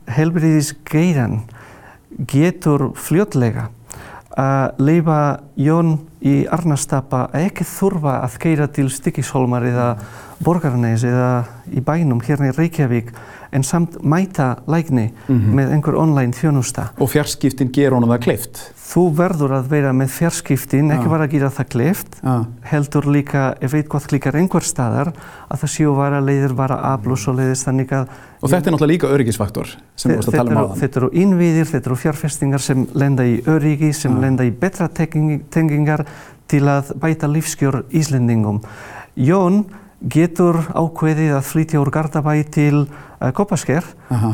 helbriðis 0.06 0.74
geiran 0.84 1.42
getur 2.26 2.92
fljótlega 2.94 3.68
að 4.36 4.70
leifa 4.78 5.40
Jón 5.56 5.98
í 6.20 6.46
Arnastapa 6.46 7.28
að 7.32 7.46
ekki 7.46 7.64
þurfa 7.64 8.22
að 8.24 8.38
keira 8.38 8.66
til 8.66 8.90
Stykkishólmar 8.90 9.66
eða 9.68 9.96
Borgarnes 10.42 11.04
eða 11.06 11.44
í 11.70 11.80
bænum 11.84 12.20
hérna 12.24 12.50
í 12.50 12.56
Reykjavík 12.56 13.12
en 13.52 13.64
samt 13.66 13.98
mæta 14.02 14.56
lækni 14.66 15.12
mm 15.12 15.40
-hmm. 15.40 15.54
með 15.54 15.72
einhver 15.72 15.94
online 15.94 16.32
þjónusta. 16.32 16.88
Og 16.98 17.10
fjarskiptin 17.10 17.70
ger 17.72 17.92
honum 17.92 18.10
það 18.10 18.22
kleift? 18.24 18.72
Þú 18.92 19.04
verður 19.16 19.52
að 19.52 19.68
vera 19.68 19.92
með 19.92 20.08
fjarskiptin, 20.08 20.90
ekki 20.90 21.08
bara 21.08 21.24
að 21.24 21.30
gera 21.30 21.50
það 21.50 21.68
kleift, 21.68 22.20
heldur 22.62 23.06
líka, 23.06 23.54
ef 23.60 23.74
eitthvað 23.74 24.06
klikkar 24.06 24.36
einhver 24.36 24.62
staðar, 24.62 25.12
að 25.48 25.60
það 25.60 25.70
séu 25.70 25.94
vara 25.96 26.20
leiðir, 26.20 26.54
vara 26.54 26.76
afl 26.76 27.12
og 27.12 27.18
svo 27.18 27.32
leiðist 27.32 27.64
þannig 27.66 27.92
að... 27.92 28.08
Og 28.42 28.50
þetta 28.50 28.68
er 28.68 28.72
náttúrulega 28.72 28.92
líka 28.92 29.06
öryggisfaktor 29.06 29.68
sem 29.96 30.10
þú 30.10 30.16
varst 30.16 30.28
að 30.28 30.36
tala 30.36 30.50
um 30.50 30.56
aðan. 30.56 30.78
Þetta 30.78 31.00
eru 31.00 31.10
innviðir, 31.12 31.66
þetta 31.66 31.90
eru 31.90 31.96
fjárfestingar 31.96 32.60
sem 32.60 32.86
lenda 32.94 33.24
í 33.24 33.42
öryggi, 33.46 33.92
sem 33.92 34.20
lenda 34.20 34.44
í 34.44 34.50
betra 34.50 34.88
tengingar 34.88 36.04
til 36.48 36.68
að 36.68 36.92
bæta 37.00 37.26
lífskjör 37.28 37.84
Íslendingum. 37.90 38.60
Jón 39.16 39.64
getur 40.10 40.58
ákveðið 40.74 41.34
að 41.36 41.48
flytja 41.48 41.82
úr 41.82 41.90
Gardabæ 41.94 42.34
til 42.54 42.84
uh, 42.84 43.30
Koppasker 43.36 43.86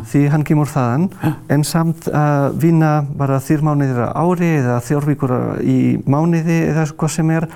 því 0.09 0.23
hann 0.33 0.45
kemur 0.47 0.71
þaðan 0.71 1.09
ha. 1.23 1.35
en 1.53 1.65
samt 1.67 2.09
uh, 2.11 2.49
vinna 2.57 3.03
bara 3.19 3.41
þýr 3.43 3.67
mánuðir 3.67 4.05
ári 4.09 4.55
eða 4.61 4.79
þjórvíkur 4.87 5.35
í 5.63 5.79
mánuði 6.09 6.63
eða 6.71 6.89
hvað 6.95 7.15
sem 7.19 7.35
er 7.37 7.49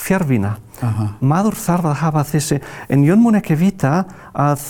fjárvína. 0.00 0.54
Maður 1.20 1.56
þarf 1.60 1.88
að 1.90 1.96
hafa 2.00 2.22
þessi, 2.30 2.58
en 2.88 3.02
Jón 3.04 3.20
mun 3.20 3.36
ekki 3.36 3.56
vita 3.60 4.04
að 4.32 4.62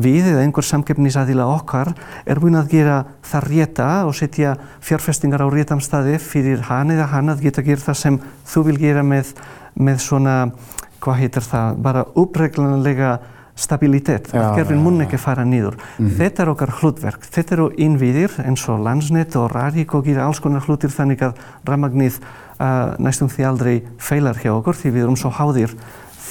við 0.00 0.30
eða 0.32 0.44
einhver 0.46 0.64
samkeppnisadila 0.64 1.44
okkar 1.52 1.92
er 2.24 2.40
búin 2.40 2.56
að 2.56 2.72
gera 2.72 2.98
það 3.28 3.48
rétta 3.50 3.88
og 4.08 4.16
setja 4.16 4.54
fjárfestingar 4.84 5.44
á 5.44 5.48
réttamstaði 5.52 6.16
fyrir 6.22 6.64
hann 6.70 6.94
eða 6.94 7.10
hann 7.12 7.34
að 7.34 7.44
geta 7.48 7.66
gera 7.66 7.84
það 7.84 8.00
sem 8.00 8.20
þú 8.48 8.64
vil 8.70 8.78
gera 8.80 9.04
með, 9.04 9.34
með 9.76 10.00
svona 10.06 10.36
hvað 11.02 11.22
heitir 11.22 11.46
það, 11.46 11.78
bara 11.84 12.04
uppreglanlega 12.14 13.12
stabilitet, 13.58 14.30
að 14.32 14.54
kerfin 14.56 14.80
mun 14.80 15.04
ekki 15.04 15.18
fara 15.20 15.44
nýður. 15.44 15.76
Mm 15.76 16.06
-hmm. 16.06 16.14
Þetta 16.18 16.42
er 16.42 16.48
okkar 16.48 16.70
hlutverk, 16.80 17.26
þetta 17.34 17.54
eru 17.54 17.66
innviðir 17.76 18.38
eins 18.46 18.68
og 18.68 18.80
landsnet 18.80 19.36
og 19.36 19.50
rarík 19.52 19.94
og 19.94 20.04
gera 20.04 20.24
alls 20.26 20.40
konar 20.40 20.64
hlutir 20.66 20.90
þannig 20.90 21.22
að 21.22 21.34
ramagnið 21.68 22.20
uh, 22.60 22.94
næstum 22.98 23.28
því 23.28 23.44
aldrei 23.44 23.82
feilar 23.98 24.36
hjá 24.36 24.52
okkur 24.54 24.74
því 24.74 24.90
við 24.90 25.02
erum 25.02 25.16
svo 25.16 25.30
háðir 25.30 25.74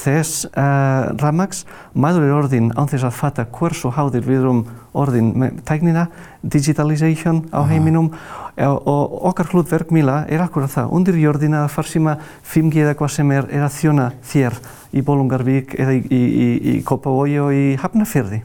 þess 0.01 0.45
uh, 0.51 1.11
ramags. 1.21 1.65
Maður 1.93 2.27
er 2.27 2.37
orðin 2.39 2.71
án 2.75 2.89
þess 2.91 3.07
að 3.07 3.17
fatta 3.19 3.47
hversu 3.53 3.93
háðir 3.95 4.27
við 4.27 4.41
erum 4.41 4.63
orðin 4.97 5.31
með 5.39 5.61
tæknina, 5.67 6.07
digitalization 6.41 7.45
á 7.55 7.63
heiminum 7.69 8.11
og 8.59 9.13
okkar 9.29 9.47
hlutverk 9.53 9.93
Mila 9.95 10.25
er 10.29 10.43
akkurat 10.43 10.71
það, 10.71 10.91
undir 10.97 11.17
jörðina 11.21 11.63
að 11.63 11.73
farsima 11.77 12.17
5G 12.51 12.83
eða 12.83 12.97
hvað 12.99 13.13
sem 13.15 13.31
er, 13.31 13.47
er 13.47 13.65
að 13.65 13.77
þjóna 13.77 14.07
þér 14.27 14.57
í 14.91 15.03
Bólungarvík 15.07 15.77
eða 15.79 15.93
í, 15.95 16.01
í, 16.11 16.49
í 16.73 16.73
Kópavogi 16.83 17.37
og 17.39 17.53
í 17.55 17.63
Hafnarfjörði. 17.79 18.41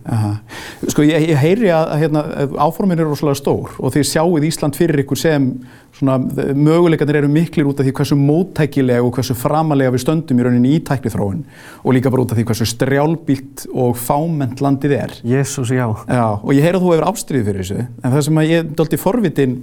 Sko 0.87 1.03
ég, 1.03 1.33
ég 1.33 1.41
heyri 1.43 1.73
að, 1.75 1.97
hérna, 2.05 2.23
áformin 2.63 3.01
eru 3.01 3.11
rosalega 3.11 3.41
stór 3.41 3.75
og 3.81 3.95
þið 3.97 4.07
sjáuð 4.13 4.47
Ísland 4.47 4.79
fyrir 4.79 5.03
ykkur 5.03 5.19
sem 5.19 5.51
svona, 5.97 6.19
möguleikarnir 6.55 7.21
eru 7.23 7.31
miklir 7.33 7.69
út 7.71 7.81
af 7.81 7.87
því 7.87 7.95
hversu 7.97 8.19
móttækilega 8.21 9.05
og 9.05 9.17
hversu 9.17 9.37
framalega 9.39 9.95
við 9.95 10.05
stöndum 10.05 10.41
í 10.41 10.47
rauninni 10.47 10.75
í 10.77 10.83
tæknithróun 10.87 11.43
og 11.83 11.97
líka 11.97 12.13
bara 12.13 12.27
út 12.27 12.35
af 12.35 12.41
því 12.41 12.47
hversu 12.51 12.69
strjálbílt 12.73 13.67
og 13.73 13.97
fáment 14.01 14.63
landið 14.65 14.97
er. 14.99 15.17
Jésús, 15.25 15.73
já. 15.73 15.87
já. 16.07 16.27
Og 16.43 16.53
ég 16.55 16.67
heyri 16.67 16.79
að 16.79 16.87
þú 16.87 16.95
hefur 16.95 17.09
ástriðið 17.13 17.51
fyrir 17.51 17.65
þessu 17.65 17.81
en 17.87 18.17
það 18.17 18.27
sem 18.29 18.43
að 18.43 18.51
ég 18.53 18.73
doldi 18.79 19.01
forvitin 19.01 19.61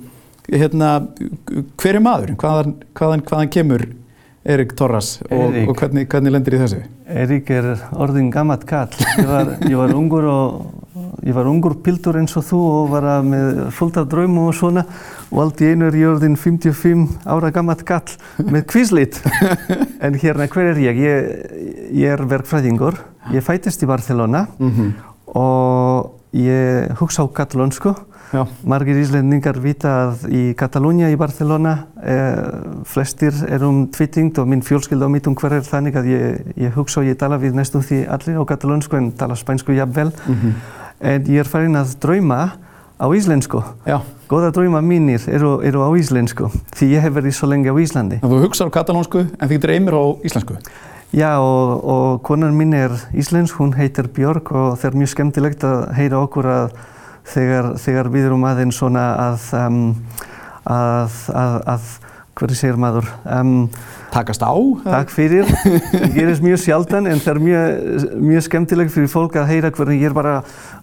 hérna, 0.51 0.93
hver 1.79 1.99
er 1.99 2.03
maðurinn? 2.03 2.39
Hvaðan, 2.39 2.79
hvaðan, 2.97 3.27
hvaðan 3.29 3.53
kemur 3.53 3.85
Erik 4.43 4.73
Torras 4.75 5.15
og, 5.29 5.55
og 5.69 5.77
hvernig, 5.79 6.07
hvernig 6.11 6.33
lendir 6.35 6.57
í 6.57 6.63
þessu? 6.65 6.81
Erik 7.07 7.51
er 7.53 7.69
orðin 7.95 8.31
gammalt 8.33 8.65
kall. 8.67 8.91
Ég 9.15 9.29
var, 9.29 9.53
ég 9.63 9.77
var 9.79 9.93
ungur 9.95 10.27
og 10.27 10.82
ég 11.21 11.35
var 11.35 11.49
ungur 11.49 11.75
pildur 11.83 12.17
eins 12.19 12.35
og 12.39 12.45
þú 12.47 12.61
og 12.69 12.93
var 12.93 13.07
með 13.25 13.59
fullt 13.77 13.99
af 14.01 14.07
draumum 14.11 14.49
og 14.49 14.55
svona 14.57 14.85
og 15.29 15.41
allt 15.43 15.61
í 15.61 15.71
einu 15.71 15.87
er 15.87 15.97
ég 15.99 16.13
orðin 16.13 16.37
55 16.39 17.05
ára 17.25 17.51
gammalt 17.53 17.83
kall 17.87 18.15
með 18.49 18.65
kvíslit. 18.73 19.21
En 20.03 20.17
hérna, 20.19 20.49
hver 20.51 20.73
er 20.73 20.81
ég? 20.83 20.97
Ég, 20.99 21.27
ég 21.95 22.15
er 22.15 22.25
verkfræðingur. 22.27 22.97
Ég 23.31 23.45
fætist 23.45 23.83
í 23.83 23.87
Barcelona 23.87 24.47
mm 24.57 24.71
-hmm. 24.71 24.91
og 25.39 26.11
ég 26.33 26.91
hugsa 26.99 27.23
á 27.23 27.27
katalónsku 27.31 27.95
Já. 28.33 28.47
Margir 28.65 28.97
íslendingar 28.97 29.59
vita 29.61 29.91
að 30.07 30.23
í 30.33 30.41
Katalúnia 30.57 31.11
í 31.13 31.17
Barcelona 31.21 31.73
eh, 32.01 32.39
flestir 32.89 33.35
er 33.45 33.61
um 33.67 33.83
tvítingt 33.93 34.39
og 34.41 34.47
minn 34.49 34.63
fjölskyld 34.65 35.05
á 35.05 35.09
mitt 35.13 35.29
um 35.29 35.35
hver 35.37 35.59
er 35.59 35.67
þannig 35.67 35.99
að 35.99 36.09
ég, 36.09 36.39
ég 36.65 36.73
hugsa 36.73 37.03
og 37.03 37.11
ég 37.11 37.19
tala 37.21 37.37
við 37.37 37.53
næstum 37.59 37.83
því 37.85 37.99
allir 38.15 38.39
á 38.41 38.43
katalónsku 38.49 38.97
en 38.97 39.11
tala 39.19 39.37
spænsku 39.37 39.77
jafnvel. 39.77 40.09
Mm 40.25 40.33
-hmm. 40.33 40.81
En 41.03 41.25
ég 41.27 41.43
er 41.43 41.49
farin 41.49 41.75
að 41.75 41.97
drauma 42.03 42.41
á 42.95 43.05
íslensku. 43.11 43.59
Já. 43.83 43.99
Góða 44.31 44.53
drauma 44.55 44.79
mínir 44.81 45.25
eru, 45.27 45.57
eru 45.65 45.83
á 45.83 45.89
íslensku 45.99 46.47
því 46.77 46.87
ég 46.95 47.03
hef 47.03 47.13
verið 47.17 47.35
svo 47.35 47.49
lengi 47.51 47.69
á 47.69 47.75
Íslandi. 47.75 48.21
Þú 48.23 48.39
hugsa 48.45 48.65
á 48.65 48.71
katalónsku 48.71 49.25
en 49.27 49.49
því 49.51 49.59
dreymir 49.61 49.97
á 49.99 50.03
íslensku? 50.23 50.55
Já 51.13 51.35
og, 51.37 51.83
og 51.83 52.21
konan 52.25 52.55
mín 52.57 52.73
er 52.73 52.95
íslensk, 53.13 53.59
hún 53.59 53.75
heitir 53.77 54.07
Björg 54.09 54.49
og 54.49 54.79
það 54.81 54.87
er 54.89 54.97
mjög 55.01 55.11
skemmtilegt 55.11 55.65
að 55.67 55.83
heyra 55.99 56.23
okkur 56.25 56.47
að 56.49 56.79
þegar, 57.29 57.67
þegar 57.83 58.09
við 58.15 58.29
erum 58.29 58.47
aðeins 58.49 58.79
svona 58.79 59.03
að, 59.27 59.45
um, 59.59 59.83
að, 60.65 61.19
að, 61.43 61.59
að 61.75 61.91
hverju 62.37 62.57
segir 62.57 62.79
maður? 62.81 63.09
Um, 63.29 63.69
Takast 64.13 64.43
á? 64.45 64.53
Takk 64.85 65.09
fyrir. 65.09 65.47
Það 65.89 66.11
gerist 66.13 66.43
mjög 66.45 66.59
sjaldan 66.61 67.07
en 67.09 67.21
það 67.21 67.31
er 67.31 67.39
mjög, 67.47 68.03
mjög 68.21 68.43
skemmtilegt 68.45 68.93
fyrir 68.93 69.09
fólk 69.09 69.37
að 69.41 69.47
heyra 69.49 69.71
hvernig 69.73 70.03
ég 70.03 70.11
er 70.11 70.15
bara 70.17 70.33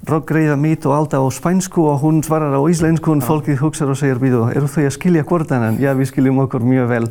roggreiða 0.08 0.56
mitt 0.58 0.86
og 0.88 0.96
alltaf 0.96 1.22
á 1.22 1.28
spænsku 1.34 1.84
og 1.92 2.00
hún 2.02 2.22
svarar 2.26 2.56
á 2.58 2.62
íslensku 2.66 3.12
og 3.14 3.22
fólkið 3.26 3.60
hugsaður 3.62 3.94
og 3.94 4.00
segir 4.00 4.22
býðu, 4.22 4.42
eru 4.50 4.70
þau 4.70 4.82
að 4.82 4.96
skilja 4.96 5.26
hvort 5.28 5.54
annan? 5.54 5.78
Já, 5.82 5.92
við 5.98 6.10
skiljum 6.10 6.40
okkur 6.42 6.66
mjög 6.66 6.88
vel. 6.90 7.04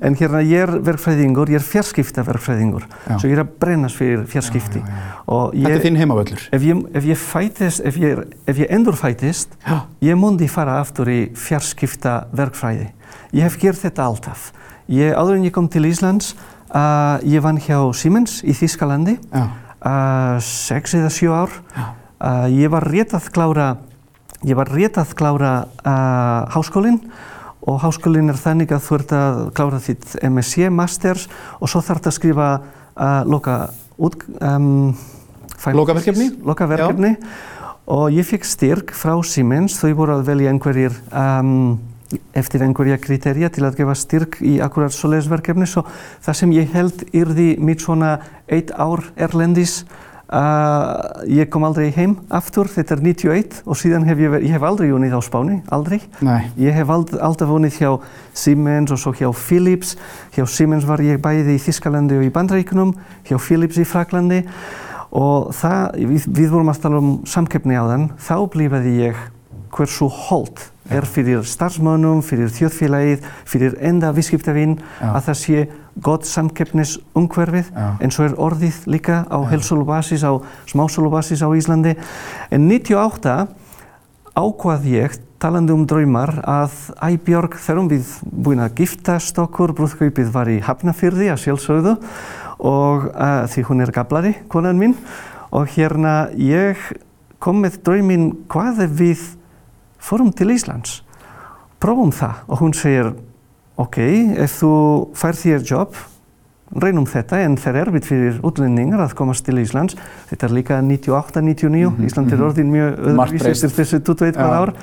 En 0.00 0.16
hérna 0.16 0.40
ég 0.40 0.64
er 0.64 0.70
verkfræðingur, 0.86 1.50
ég 1.52 1.60
er 1.60 1.66
fjarskiptaverkfræðingur, 1.66 2.86
svo 3.10 3.28
ég 3.28 3.34
er 3.36 3.42
að 3.42 3.50
brennast 3.60 4.00
fyrir 4.00 4.22
fjarskipti. 4.32 4.80
Já, 4.80 4.94
já, 4.94 5.42
já. 5.52 5.66
Þetta 5.66 5.74
er 5.74 5.84
þinn 5.84 5.98
heimavöllur? 6.00 6.46
Ef 6.56 6.64
ég, 6.64 6.80
ef 6.96 7.10
ég 7.10 7.20
fætist, 7.20 7.82
ef 7.84 7.98
ég, 8.00 8.22
ef 8.48 8.62
ég 8.62 8.72
endur 8.72 8.96
fætist, 8.96 9.58
ég 10.00 10.16
mundi 10.16 10.48
fara 10.48 10.78
aftur 10.80 11.12
í 11.12 11.18
fjarskiptaverkfræði. 11.36 12.88
Ég 13.36 13.46
hef 13.46 13.58
gert 13.60 13.80
þetta 13.82 14.08
alltaf. 14.08 14.50
Ég, 14.90 15.14
áður 15.14 15.36
en 15.38 15.46
ég 15.46 15.54
kom 15.54 15.68
til 15.70 15.84
Íslands, 15.86 16.32
uh, 16.74 17.20
ég 17.22 17.42
vann 17.44 17.60
hjá 17.62 17.78
Siemens 17.94 18.40
í 18.42 18.54
Þískalandi, 18.56 19.16
uh, 19.30 20.38
sex 20.42 20.96
eða 20.98 21.12
sjö 21.14 21.34
ár. 21.44 21.52
Uh, 22.20 22.48
ég 22.50 22.72
var 22.72 22.86
rétt 22.90 23.14
að 23.14 23.30
klára, 23.30 23.68
klára 25.14 25.52
háskólinn 26.50 26.98
og 27.68 27.78
háskólinn 27.84 28.32
er 28.32 28.40
þannig 28.40 28.72
að 28.72 28.82
þú 28.86 28.98
ert 28.98 29.14
að 29.14 29.38
klára 29.54 29.80
þitt 29.84 30.16
MSc 30.26 30.70
Masters 30.72 31.28
og 31.60 31.70
svo 31.70 31.82
þarf 31.84 32.02
það 32.02 32.10
að 32.10 32.16
skrifa 32.16 32.48
loka 33.28 33.56
út, 34.00 34.24
um, 34.40 34.96
lokaverkefni, 35.76 36.30
lokaverkefni. 36.44 37.14
og 37.86 38.10
ég 38.14 38.26
fikk 38.26 38.46
styrk 38.48 38.92
frá 38.96 39.14
Siemens, 39.22 39.78
þau 39.80 39.92
voru 39.98 40.18
að 40.18 40.26
velja 40.32 40.52
einhverjir 40.52 40.96
um, 41.12 41.78
eftir 42.36 42.64
einhverja 42.64 42.98
kriterja 43.00 43.50
til 43.52 43.64
að 43.66 43.80
gefa 43.80 43.96
styrk 43.98 44.38
í 44.42 44.58
akkurat 44.62 44.94
svoleiðsverkefni. 44.94 45.68
Svo 45.68 45.84
það 46.24 46.38
sem 46.42 46.54
ég 46.56 46.70
held 46.74 47.04
yrði 47.14 47.50
mitt 47.62 47.84
svona 47.84 48.18
eitt 48.50 48.72
ár 48.74 49.04
erlendis, 49.20 49.84
uh, 50.30 51.22
ég 51.30 51.50
kom 51.52 51.64
aldrei 51.66 51.90
heim 51.94 52.16
aftur, 52.34 52.70
þetta 52.70 52.96
er 52.96 53.04
91 53.04 53.62
og 53.64 53.78
síðan 53.78 54.06
hef 54.08 54.22
ég, 54.22 54.36
ég 54.46 54.54
hef 54.56 54.66
aldrei 54.66 54.90
unnið 54.94 55.16
á 55.18 55.20
Spáni, 55.24 55.60
aldrei. 55.74 56.00
Nei. 56.24 56.50
Ég 56.60 56.76
hef 56.76 56.92
ald, 56.92 57.14
alltaf 57.18 57.50
unnið 57.54 57.80
hjá 57.80 57.90
Siemens 58.34 58.94
og 58.94 59.02
svo 59.02 59.14
hjá 59.16 59.30
Philips. 59.36 59.96
Hjá 60.36 60.46
Siemens 60.50 60.86
var 60.88 61.02
ég 61.04 61.20
bæði 61.22 61.56
í 61.56 61.62
Þískalandi 61.62 62.20
og 62.20 62.28
í 62.28 62.32
Bandreikunum, 62.34 62.94
hjá 63.28 63.36
Philips 63.38 63.80
í 63.80 63.86
Fraklandi 63.88 64.44
og 65.10 65.50
það, 65.58 65.96
við, 66.06 66.26
við 66.30 66.52
vorum 66.52 66.70
að 66.70 66.82
tala 66.84 67.00
um 67.02 67.14
samkeppni 67.26 67.74
á 67.74 67.82
þann, 67.82 68.10
þá 68.22 68.36
blífaði 68.52 68.92
ég 69.00 69.24
hversu 69.74 70.06
hold 70.28 70.62
er 70.90 71.06
fyrir 71.08 71.44
starfsmönnum, 71.46 72.22
fyrir 72.26 72.50
þjóðfélagið, 72.54 73.24
fyrir 73.48 73.76
enda 73.90 74.10
viðskiptavinn 74.16 74.76
að 75.00 75.22
það 75.28 75.38
sé 75.40 75.64
gott 76.00 76.28
samkeppnisumhverfið 76.28 77.72
en 77.76 78.14
svo 78.14 78.28
er 78.28 78.36
orðið 78.40 78.84
líka 78.90 79.24
á 79.26 79.38
helsólubasis, 79.50 80.24
á 80.26 80.38
smásólubasis 80.70 81.42
á 81.44 81.48
Íslandi. 81.54 81.96
En 82.50 82.68
98 82.68 83.48
ákvað 84.38 84.86
ég, 84.90 85.16
talandi 85.40 85.74
um 85.74 85.86
draumar, 85.88 86.32
að 86.44 86.76
Æbjörg, 87.00 87.56
þegar 87.60 87.90
við 87.90 88.14
búin 88.30 88.62
að 88.62 88.82
giftast 88.82 89.38
okkur, 89.40 89.74
brúðkaupið 89.76 90.30
var 90.34 90.50
í 90.52 90.60
Hafnafyrði 90.64 91.30
að 91.32 91.42
sjálfsögðu 91.44 91.96
og 92.60 93.08
uh, 93.10 93.46
því 93.48 93.66
hún 93.70 93.84
er 93.84 93.92
gablari, 93.94 94.34
konan 94.52 94.80
mín, 94.80 94.96
og 95.50 95.70
hérna 95.74 96.30
ég 96.36 96.78
kom 97.40 97.62
með 97.64 97.80
drauminn 97.86 98.32
hvað 98.52 98.84
er 98.84 98.96
við 99.00 99.22
fórum 100.00 100.32
til 100.32 100.50
Íslands, 100.54 101.02
prófum 101.80 102.12
það 102.12 102.46
og 102.48 102.62
hún 102.62 102.74
segir 102.76 103.12
ok, 103.80 103.98
ef 104.44 104.60
þú 104.60 104.72
fær 105.16 105.38
þér 105.38 105.64
jobb, 105.64 106.00
reynum 106.80 107.06
þetta 107.08 107.40
en 107.44 107.56
það 107.58 107.76
er 107.76 107.88
erfitt 107.88 108.06
fyrir 108.06 108.36
útlendingar 108.46 109.02
að 109.02 109.14
komast 109.18 109.44
til 109.46 109.58
Íslands. 109.58 109.96
Þetta 110.30 110.46
er 110.46 110.54
líka 110.54 110.80
98-99, 110.80 111.88
mm 111.88 111.96
-hmm, 111.96 112.04
Ísland 112.06 112.32
er 112.32 112.38
-hmm. 112.38 112.44
orðin 112.44 112.70
mjög 112.70 112.98
öðruvísi 112.98 113.50
eftir 113.50 113.70
þessu 113.70 113.98
21 114.00 114.36
ja. 114.36 114.62
ár. 114.62 114.74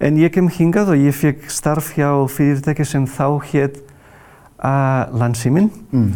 En 0.00 0.16
ég 0.16 0.30
kem 0.30 0.48
hingað 0.48 0.88
og 0.88 0.96
ég 0.96 1.14
fekk 1.14 1.50
starf 1.50 1.96
hjá 1.96 2.28
fyrirtæki 2.28 2.84
sem 2.84 3.06
þá 3.06 3.42
hétt 3.52 3.76
uh, 4.64 5.18
Landsíminn 5.18 5.70
mm. 5.90 6.12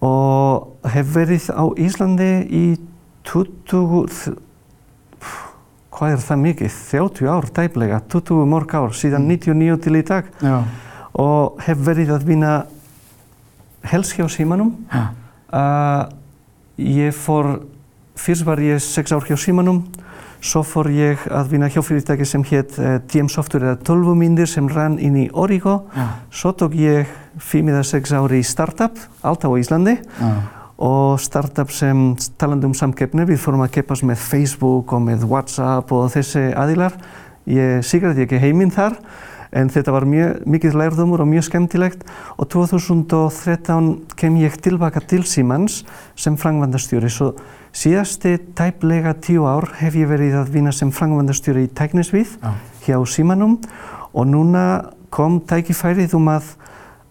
og 0.00 0.68
hef 0.84 1.14
verið 1.16 1.50
á 1.50 1.64
Íslandi 1.76 2.46
í 2.50 2.78
20, 3.24 4.36
hvað 5.94 6.14
er 6.14 6.22
það 6.24 6.40
mikið, 6.42 6.78
30 6.90 7.30
ár 7.30 7.50
tæplega, 7.54 8.00
20 8.10 8.48
morg 8.50 8.74
ár, 8.74 8.94
síðan 8.96 9.28
99 9.30 9.76
til 9.84 9.98
í 9.98 10.02
dag. 10.06 10.30
Já. 10.42 10.56
Og 11.22 11.60
hef 11.62 11.84
verið 11.86 12.10
að 12.16 12.26
vinna 12.26 12.54
helst 13.86 14.16
hjá 14.18 14.26
símanum. 14.32 14.72
Uh, 15.54 16.08
ég 16.80 17.14
fór, 17.14 17.60
fyrst 18.18 18.46
var 18.46 18.62
ég 18.64 18.82
6 18.82 19.14
ár 19.14 19.28
hjá 19.28 19.36
símanum, 19.38 19.84
svo 20.44 20.64
fór 20.66 20.90
ég 20.92 21.22
að 21.32 21.54
vinna 21.54 21.70
hjá 21.72 21.80
fyrirtæki 21.84 22.26
sem 22.28 22.42
hétt 22.50 22.74
uh, 22.80 22.96
TM 23.08 23.30
Software 23.32 23.70
eða 23.70 23.78
12 23.86 24.18
myndir 24.18 24.50
sem 24.50 24.66
rann 24.72 24.98
inn 24.98 25.20
í 25.22 25.28
Origo. 25.30 25.84
Já. 25.94 26.08
Svo 26.34 26.54
tók 26.58 26.74
ég 26.80 27.06
5 27.38 27.70
eða 27.70 27.86
6 27.94 28.18
ári 28.18 28.42
í 28.42 28.46
startup, 28.46 28.98
allt 29.22 29.46
á 29.46 29.50
Íslandi. 29.54 30.00
Já. 30.18 30.34
Og 30.82 31.20
startup 31.22 31.70
sem 31.70 32.16
talandi 32.40 32.66
um 32.66 32.74
samkeppni, 32.74 33.26
við 33.28 33.38
fórum 33.42 33.62
að 33.62 33.76
keppast 33.76 34.06
með 34.06 34.18
Facebook 34.24 34.92
og 34.96 35.04
með 35.06 35.28
WhatsApp 35.30 35.92
og 35.94 36.08
þessi 36.14 36.48
aðilar. 36.58 36.96
Ég 37.46 37.84
sigraði 37.86 38.24
ekki 38.24 38.40
heiminn 38.42 38.74
þar 38.74 38.98
en 39.54 39.70
þetta 39.70 39.92
var 39.94 40.06
mjög 40.08 40.40
mikið 40.50 40.78
lærðumur 40.80 41.22
og 41.22 41.28
mjög 41.30 41.46
skemmtilegt 41.46 42.02
og 42.40 42.48
2013 42.50 43.90
kem 44.18 44.38
ég 44.42 44.56
tilbaka 44.64 45.02
til 45.04 45.22
Siemens 45.28 45.82
sem 46.18 46.34
frangvandastjóri 46.40 47.10
svo 47.12 47.30
síðasti 47.74 48.36
tæplega 48.58 49.14
tíu 49.22 49.46
ár 49.46 49.68
hef 49.78 49.94
ég 49.98 50.10
verið 50.10 50.40
að 50.40 50.50
vinna 50.56 50.74
sem 50.74 50.90
frangvandastjóri 50.94 51.68
í 51.68 51.70
tæknisvið 51.70 52.34
ah. 52.42 52.58
hjá 52.86 52.98
Siemennum 53.06 53.60
og 54.10 54.26
núna 54.30 54.64
kom 55.14 55.38
tækifærið 55.46 56.16
um 56.18 56.32
að 56.34 56.50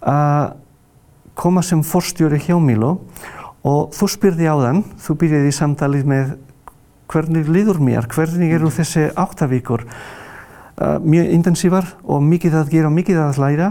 að 0.03 0.58
koma 1.39 1.63
sem 1.65 1.82
forstjóri 1.88 2.41
hjá 2.43 2.58
Milo 2.62 2.98
og 3.63 3.93
þú 3.96 4.10
spyrði 4.12 4.50
á 4.50 4.55
þann, 4.60 4.84
þú 5.00 5.20
byrjaði 5.22 5.53
í 5.53 5.55
samtalið 5.60 6.10
með 6.10 6.36
hvernig 7.13 7.48
liður 7.51 7.79
mér, 7.84 8.10
hvernig 8.12 8.53
eru 8.58 8.72
þessi 8.74 9.10
áttavíkur 9.20 9.88
Uh, 10.74 10.98
mjög 11.05 11.27
intensívar 11.29 11.86
og 12.01 12.24
mikið 12.25 12.55
að 12.58 12.72
gera 12.74 12.89
og 12.89 12.96
mikið 12.96 13.17
að 13.22 13.39
læra. 13.43 13.67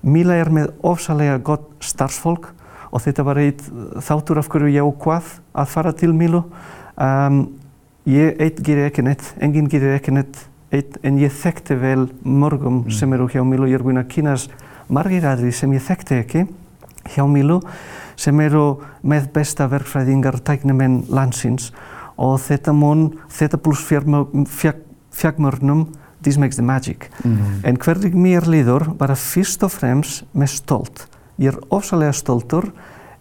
Mila 0.00 0.38
er 0.40 0.48
með 0.48 0.70
ofsalega 0.88 1.34
gott 1.44 1.66
starfsfólk 1.84 2.46
og 2.88 3.02
þetta 3.04 3.24
var 3.26 3.40
eitt 3.42 3.60
þáttur 4.06 4.40
af 4.40 4.48
hverju 4.48 4.70
ég 4.72 4.86
ákvað 4.88 5.34
að 5.52 5.68
fara 5.74 5.92
til 5.92 6.14
Milu. 6.16 6.40
Um, 6.96 7.42
ég 8.08 8.40
eitt 8.40 8.62
gerir 8.64 8.88
ekki 8.88 9.04
neitt, 9.04 9.34
enginn 9.36 9.68
gerir 9.68 9.98
ekki 9.98 10.16
neitt 10.16 10.40
eitt, 10.72 10.96
en 11.04 11.20
ég 11.20 11.36
þekkti 11.36 11.76
vel 11.76 12.06
mörgum 12.24 12.86
mm. 12.86 12.96
sem 13.02 13.12
eru 13.12 13.28
hjá 13.28 13.44
Milu. 13.44 13.68
Ég 13.68 13.76
er 13.76 13.84
búinn 13.84 14.00
að 14.00 14.08
kynast 14.16 14.56
margir 14.88 15.28
aðri 15.28 15.52
sem 15.52 15.76
ég 15.76 15.84
þekkti 15.84 16.22
ekki 16.22 16.46
hjá 17.12 17.26
Milu 17.28 17.60
sem 18.16 18.40
eru 18.40 18.80
með 19.02 19.30
besta 19.32 19.68
verkfræðingar 19.68 20.40
tæknumenn 20.44 21.04
landsins 21.08 21.72
og 22.16 22.40
þetta 22.40 22.72
mun, 22.72 23.10
þetta 23.28 23.60
pluss 23.60 23.84
fjagmörnum 25.16 25.86
this 26.22 26.38
makes 26.38 26.56
the 26.56 26.62
magic. 26.62 27.10
Mm 27.24 27.36
-hmm. 27.36 27.68
En 27.68 27.76
hvernig 27.76 28.14
mér 28.14 28.46
líður 28.46 28.96
bara 28.98 29.14
fyrst 29.14 29.62
og 29.62 29.70
fremst 29.70 30.24
með 30.34 30.46
stolt. 30.46 31.08
Ég 31.38 31.46
er 31.46 31.58
ofsalega 31.68 32.12
stoltur, 32.12 32.72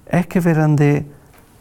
ekki 0.07 0.39
verandi 0.39 1.05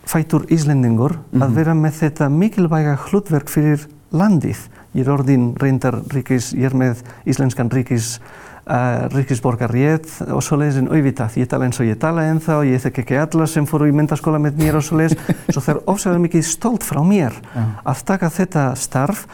fætur 0.05 0.47
íslendingur, 0.49 1.13
mm 1.13 1.19
-hmm. 1.33 1.43
að 1.43 1.49
mhm. 1.49 1.57
vera 1.57 1.75
með 1.75 1.93
þetta 1.93 2.29
mikilvæga 2.29 2.97
hlutverk 2.97 3.49
fyrir 3.49 3.87
landið. 4.13 4.59
Ég 4.95 5.07
er 5.07 5.13
orðin 5.13 5.55
reyndar 5.57 6.03
ríkis, 6.15 6.53
ég 6.55 6.65
er 6.65 6.75
með 6.75 7.03
íslenskan 7.27 7.71
ríkis, 7.71 8.21
uh, 8.65 9.07
ríkisborgarrétt 9.15 10.09
og 10.29 10.43
svoleiðis 10.45 10.81
en 10.83 10.91
auðvitað. 10.93 11.39
Ég 11.41 11.51
tala 11.51 11.69
eins 11.69 11.81
og 11.81 11.89
ég 11.89 11.99
tala 12.01 12.27
ennþá, 12.31 12.61
ég 12.69 12.85
þekk 12.85 13.03
ekki 13.05 13.21
alla 13.23 13.49
sem 13.51 13.69
fóru 13.69 13.91
í 13.91 13.97
myndaskóla 13.97 14.41
með 14.43 14.63
mér 14.63 14.81
og 14.81 14.87
svoleiðis. 14.87 15.19
Svo 15.53 15.61
það 15.61 15.75
er 15.75 15.83
ofsalega 15.95 16.25
mikið 16.29 16.49
stolt 16.49 16.87
frá 16.87 17.03
mér 17.07 17.37
að 17.85 18.03
taka 18.09 18.33
þetta 18.33 18.71
starf 18.79 19.27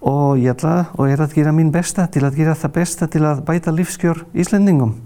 og 0.00 0.40
ég 0.40 0.54
ætla 0.54 0.90
og 0.96 1.10
er 1.10 1.20
að 1.20 1.36
gera 1.36 1.52
mín 1.52 1.72
besta 1.74 2.06
til 2.12 2.24
að 2.24 2.40
gera 2.40 2.56
það 2.56 2.76
besta 2.78 3.08
til 3.10 3.24
að 3.28 3.44
bæta 3.48 3.74
lífskjör 3.74 4.24
Íslendingum. 4.32 4.96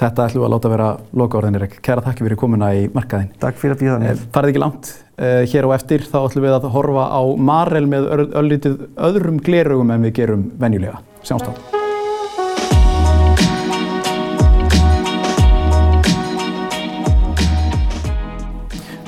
Þetta 0.00 0.28
ætlum 0.30 0.40
við 0.40 0.46
að 0.46 0.52
láta 0.54 0.70
vera 0.72 0.86
loka 1.20 1.38
orðinir. 1.40 1.66
Kæra 1.84 2.04
takk 2.04 2.22
fyrir 2.22 2.38
komuna 2.40 2.70
í 2.76 2.86
markaðin. 2.94 3.34
Takk 3.42 3.58
fyrir 3.60 3.76
að 3.76 3.82
býða 3.82 3.98
mér. 4.00 4.14
Eh, 4.14 4.30
farið 4.32 4.54
ekki 4.54 4.62
langt. 4.62 4.92
Eh, 5.18 5.42
hér 5.52 5.68
á 5.68 5.70
eftir 5.76 6.06
þá 6.06 6.16
ætlum 6.22 6.46
við 6.46 6.56
að 6.56 6.70
horfa 6.76 7.04
á 7.12 7.22
Marel 7.50 7.84
með 7.90 8.08
öllítið 8.40 8.78
öðrum 8.96 9.42
glerugum 9.44 9.92
en 9.92 10.08
við 10.08 10.16
gerum 10.22 10.48
venjulega. 10.56 11.04
Sjáumst 11.20 11.52
á. 11.52 11.79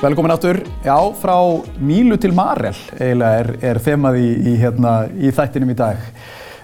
Velkomin 0.03 0.31
áttur. 0.31 0.57
Já, 0.83 0.97
frá 1.15 1.63
Mílu 1.79 2.17
til 2.19 2.33
Marel 2.35 2.75
eiginlega 2.99 3.37
er, 3.39 3.49
er 3.63 3.77
þemað 3.79 4.17
í, 4.19 4.25
í, 4.51 4.55
hérna, 4.59 4.91
í 5.15 5.31
þættinum 5.31 5.71
í 5.71 5.75
dag. 5.79 6.01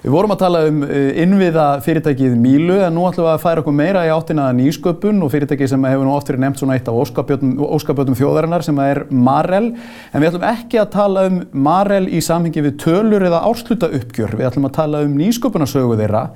Við 0.03 0.11
vorum 0.11 0.33
að 0.35 0.41
tala 0.41 0.63
um 0.67 0.81
eh, 0.83 1.21
innviða 1.23 1.69
fyrirtækið 1.85 2.35
Mílu 2.35 2.75
en 2.83 2.97
nú 2.97 3.05
ætlum 3.07 3.29
við 3.29 3.31
að 3.37 3.45
færa 3.45 3.63
okkur 3.63 3.77
meira 3.79 4.03
í 4.03 4.11
áttina 4.11 4.49
nýsköpun 4.57 5.23
og 5.23 5.31
fyrirtæki 5.31 5.71
sem 5.71 5.87
hefur 5.87 6.03
nú 6.03 6.17
oft 6.17 6.33
verið 6.33 6.43
nefnt 6.43 6.59
svona 6.59 6.75
eitt 6.75 6.91
af 6.91 6.99
óskapjötum 6.99 8.19
þjóðarinnar 8.19 8.67
sem 8.67 8.83
er 8.83 9.05
Marel. 9.07 9.71
En 10.11 10.19
við 10.19 10.33
ætlum 10.33 10.47
ekki 10.51 10.83
að 10.83 10.93
tala 10.97 11.27
um 11.31 11.39
Marel 11.55 12.11
í 12.11 12.19
samhengi 12.19 12.67
við 12.67 12.75
tölur 12.83 13.23
eða 13.31 13.45
ársluta 13.47 13.87
uppgjör. 13.87 14.35
Við 14.35 14.51
ætlum 14.51 14.67
að 14.67 14.79
tala 14.81 15.05
um 15.07 15.15
nýsköpunarsögu 15.15 15.95
þeirra 16.03 16.27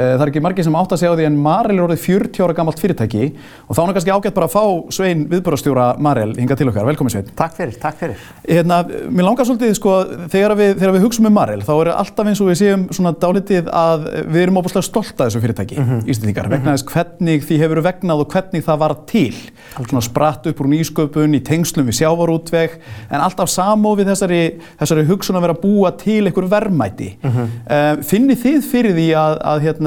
það 0.00 0.24
er 0.24 0.30
ekki 0.32 0.42
margir 0.44 0.66
sem 0.66 0.76
átt 0.80 0.92
að 0.94 1.00
segja 1.02 1.12
á 1.12 1.18
því 1.18 1.26
en 1.28 1.38
Marel 1.44 1.76
er 1.76 1.84
orðið 1.84 2.02
40 2.04 2.44
ára 2.44 2.56
gammalt 2.56 2.80
fyrirtæki 2.80 3.24
og 3.66 3.76
þá 3.76 3.80
er 3.80 3.86
það 3.86 3.94
kannski 3.96 4.14
ágætt 4.14 4.36
bara 4.36 4.48
að 4.48 4.54
fá 4.54 4.64
Svein 4.96 5.24
viðbúrastjóra 5.30 5.86
Marel 6.02 6.34
hinga 6.38 6.56
til 6.58 6.68
okkar. 6.70 6.86
Velkomin 6.88 7.12
Svein. 7.12 7.30
Takk 7.36 7.56
fyrir, 7.58 7.76
takk 7.80 7.98
fyrir. 8.00 8.22
Hérna, 8.46 8.80
mér 9.10 9.28
langar 9.28 9.48
svolítið 9.48 9.74
sko 9.78 9.96
þegar 10.32 10.54
við, 10.58 10.74
þegar 10.80 10.94
við 10.96 11.04
hugsaum 11.06 11.30
um 11.30 11.36
Marel 11.36 11.64
þá 11.66 11.72
er 11.76 11.92
alltaf 11.94 12.30
eins 12.30 12.42
og 12.42 12.50
við 12.50 12.60
séum 12.62 12.86
svona 12.96 13.12
dálitið 13.24 13.70
að 13.80 14.06
við 14.26 14.40
erum 14.44 14.60
óbúslega 14.60 14.86
stolt 14.86 15.14
að 15.16 15.30
þessu 15.30 15.42
fyrirtæki 15.44 15.78
mm 15.78 15.88
-hmm. 15.90 16.00
ístendingar 16.10 16.46
mm 16.46 16.52
-hmm. 16.52 16.56
vegna 16.58 16.76
þess 16.76 16.88
hvernig 16.92 17.44
því 17.48 17.60
hefur 17.64 17.82
vegnað 17.88 18.24
og 18.24 18.32
hvernig 18.32 18.64
það 18.64 18.78
var 18.84 18.96
til. 19.06 19.36
Svona 19.76 20.02
spratt 20.02 20.46
upp 20.46 20.60
úr 20.60 20.70
nýsköpun 20.70 21.36
í 21.36 21.42
tengslum 21.44 21.86
við 21.86 21.98
sjávarútveg 22.00 22.70
en 23.10 23.20
alltaf 23.20 23.48
samofið 23.48 24.06
þessari, 24.12 24.42
þessari 24.80 25.06
hugsun 25.06 25.36
að 25.36 25.42
vera 25.42 25.54
að 25.54 25.62
búa 25.62 25.90
til 25.96 26.26
einhver 26.26 26.48
verðmæti. 26.48 27.16
Mm 27.22 27.30
-hmm. 27.30 27.46
uh, 27.70 28.02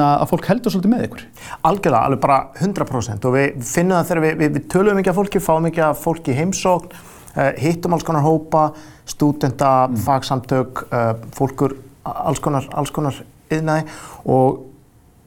Hérna, 0.04 0.20
að 0.24 0.32
fólk 0.34 0.48
heldur 0.50 0.74
svolítið 0.74 0.92
með 0.92 1.04
ykkur? 1.08 1.24
Algjörlega, 1.70 2.08
alveg 2.08 2.22
bara 2.24 2.38
100% 2.60 3.28
og 3.28 3.36
við 3.38 3.62
finnum 3.68 3.98
það 3.98 4.10
þegar 4.10 4.24
við, 4.24 4.34
við, 4.40 4.50
við 4.58 4.66
tölum 4.74 4.98
mikið 5.00 5.12
af 5.12 5.20
fólki, 5.20 5.42
fáum 5.44 5.68
mikið 5.68 5.86
af 5.88 6.02
fólki 6.04 6.34
í 6.34 6.38
heimsókn, 6.38 6.98
uh, 7.38 7.50
hittum 7.62 7.96
alls 7.96 8.06
konar 8.08 8.26
hópa, 8.26 8.64
stúdenda, 9.08 9.72
mm. 9.88 10.02
fagsamtök, 10.04 10.84
uh, 10.90 11.14
fólkur, 11.38 11.78
alls 12.04 12.44
konar, 12.44 12.68
alls 12.76 12.92
konar 12.94 13.22
yðnaði 13.54 13.88
og 14.28 14.60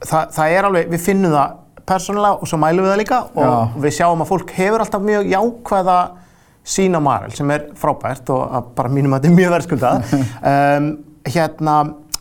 það, 0.05 0.37
það 0.37 0.59
er 0.59 0.69
alveg, 0.69 0.93
við 0.93 1.05
finnum 1.07 1.37
það 1.37 1.57
persónulega 1.87 2.43
og 2.43 2.51
svo 2.51 2.61
mælum 2.61 2.85
við 2.85 2.93
það 2.93 3.03
líka 3.05 3.21
og 3.33 3.45
Já. 3.47 3.83
við 3.87 3.99
sjáum 4.01 4.25
að 4.25 4.33
fólk 4.33 4.55
hefur 4.57 4.83
alltaf 4.85 5.05
mjög 5.07 5.29
jákvæða 5.31 5.99
sína 6.67 6.99
marel 7.01 7.35
sem 7.37 7.51
er 7.55 7.69
frábært 7.79 8.33
og 8.35 8.73
bara 8.77 8.91
mínum 8.91 9.15
að 9.15 9.23
þetta 9.23 9.31
er 9.33 9.37
mjög 9.39 9.53
verðskuldað. 9.55 10.17
um, 10.53 10.89
hérna, 11.27 11.77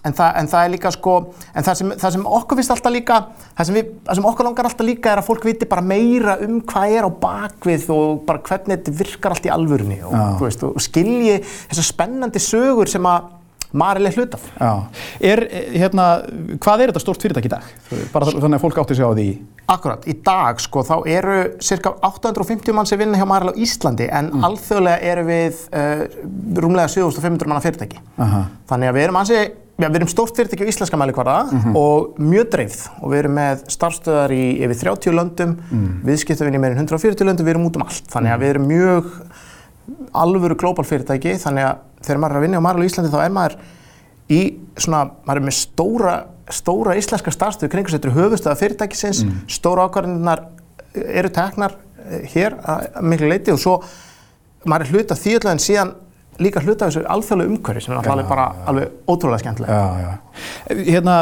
En 0.05 0.13
það, 0.15 0.31
en 0.41 0.49
það 0.51 0.65
er 0.65 0.73
líka 0.75 0.91
sko, 0.93 1.13
en 1.51 1.65
það 1.65 1.79
sem, 1.79 1.93
það 2.01 2.15
sem 2.15 2.25
okkur 2.39 2.59
finnst 2.59 2.73
alltaf 2.75 2.93
líka, 2.93 3.21
það 3.57 3.69
sem, 3.69 3.77
við, 3.79 3.93
það 4.05 4.19
sem 4.19 4.27
okkur 4.31 4.49
langar 4.49 4.69
alltaf 4.69 4.89
líka 4.89 5.13
er 5.13 5.21
að 5.21 5.29
fólk 5.29 5.47
viti 5.47 5.69
bara 5.69 5.85
meira 5.85 6.35
um 6.45 6.59
hvað 6.61 6.97
er 6.99 7.07
á 7.07 7.11
bakvið 7.25 7.87
og 7.95 8.19
bara 8.27 8.43
hvernig 8.45 8.77
þetta 8.77 8.99
virkar 8.99 9.35
allt 9.35 9.49
í 9.49 9.53
alvörunni 9.55 10.01
og, 10.05 10.19
veist, 10.43 10.67
og 10.67 10.77
skilji 10.83 11.39
þessar 11.47 11.89
spennandi 11.89 12.43
sögur 12.43 12.91
sem 12.91 13.09
að 13.09 13.33
Maril 13.75 14.07
er 14.07 14.15
hlutaf. 14.15 14.43
Já. 14.55 14.71
Er, 15.19 15.41
hérna, 15.75 16.05
hvað 16.63 16.83
er 16.83 16.91
þetta 16.93 17.01
stórt 17.03 17.25
fyrirtæk 17.25 17.49
í 17.49 17.51
dag? 17.51 17.65
Bara 18.13 18.29
þannig 18.29 18.55
að 18.55 18.63
fólk 18.63 18.79
átti 18.79 18.95
sig 18.95 19.03
á 19.03 19.11
því. 19.11 19.25
Akkurat, 19.73 20.05
í 20.07 20.15
dag 20.23 20.61
sko 20.63 20.83
þá 20.85 20.93
eru 21.11 21.37
cirka 21.65 21.91
850 22.05 22.77
mann 22.77 22.87
sem 22.87 23.01
vinna 23.01 23.19
hjá 23.19 23.27
Maril 23.27 23.51
á 23.51 23.59
Íslandi 23.59 24.07
en 24.07 24.31
mm. 24.31 24.47
alþjóðlega 24.47 25.11
eru 25.11 25.27
við 25.27 25.61
uh, 25.75 26.05
rúmlega 26.63 26.93
7500 26.93 27.51
manna 27.51 27.63
fyrirtæki. 27.65 27.99
Aha. 28.21 28.45
Þannig 28.69 28.91
að 28.91 28.99
við 28.99 29.07
erum 29.09 29.21
ansið 29.23 29.45
Já, 29.75 29.89
við 29.89 29.97
erum 29.99 30.09
stórt 30.11 30.37
fyrirtæki 30.37 30.63
á 30.63 30.71
íslenska 30.71 30.97
mælikvarða 30.99 31.39
mm 31.43 31.61
-hmm. 31.61 31.75
og 31.75 32.19
mjög 32.19 32.51
dreifð 32.51 32.83
og 33.01 33.11
við 33.11 33.17
erum 33.19 33.33
með 33.35 33.63
starfstöðar 33.75 34.31
í 34.31 34.43
yfir 34.63 34.77
30 34.83 35.15
löndum, 35.17 35.57
mm. 35.71 35.89
viðskiptafinni 36.07 36.61
meirinn 36.63 36.79
140 36.79 37.27
löndum, 37.27 37.45
við 37.45 37.55
erum 37.55 37.65
út 37.67 37.75
um 37.75 37.83
allt. 37.83 38.07
Þannig 38.07 38.31
að 38.31 38.39
við 38.39 38.49
erum 38.49 38.67
mjög 38.67 39.09
alvöru 40.13 40.55
glóbal 40.55 40.85
fyrirtæki, 40.85 41.35
þannig 41.43 41.67
að 41.67 41.75
þegar 42.01 42.21
maður 42.21 42.31
er 42.31 42.37
að 42.37 42.45
vinna 42.45 42.61
á 42.63 42.65
Marl 42.67 42.79
og 42.79 42.87
Íslandi 42.87 43.11
þá 43.11 43.25
er 43.25 43.35
maður 43.35 43.57
í 44.29 44.41
svona, 44.77 45.11
maður 45.25 45.41
er 45.41 45.45
með 45.45 45.57
stóra 45.59 46.15
stóra 46.53 46.95
íslenska 46.97 47.33
starfstöðu 47.33 47.71
kringu 47.73 47.89
sér, 47.89 47.99
þetta 47.99 48.11
eru 48.11 48.21
höfustöða 48.21 48.59
fyrirtækisins, 48.59 49.23
mm. 49.25 49.37
stóra 49.49 49.87
ákvarðinnar 49.87 50.43
eru 50.93 51.31
teknar 51.33 51.75
eh, 52.05 52.25
hér 52.33 52.57
að 52.61 53.01
miklu 53.01 53.29
leiti 53.31 53.53
og 53.53 53.61
svo 53.61 53.79
maður 54.65 54.85
er 54.85 54.91
hluta 54.93 55.17
því 55.17 55.37
öllu 55.39 55.51
en 55.51 55.63
síðan 55.63 55.93
líka 56.41 56.61
hluta 56.63 56.89
þessu 56.89 57.03
alþjóðlega 57.07 57.51
umhverfi 57.53 57.83
sem 57.83 57.93
er 57.93 57.99
náttúrulega 57.99 58.29
bara 58.29 58.45
alveg 58.71 58.93
ótrúlega 59.07 59.41
skemmtilega. 59.43 59.81
Já. 60.03 60.13
Hérna, 60.89 61.17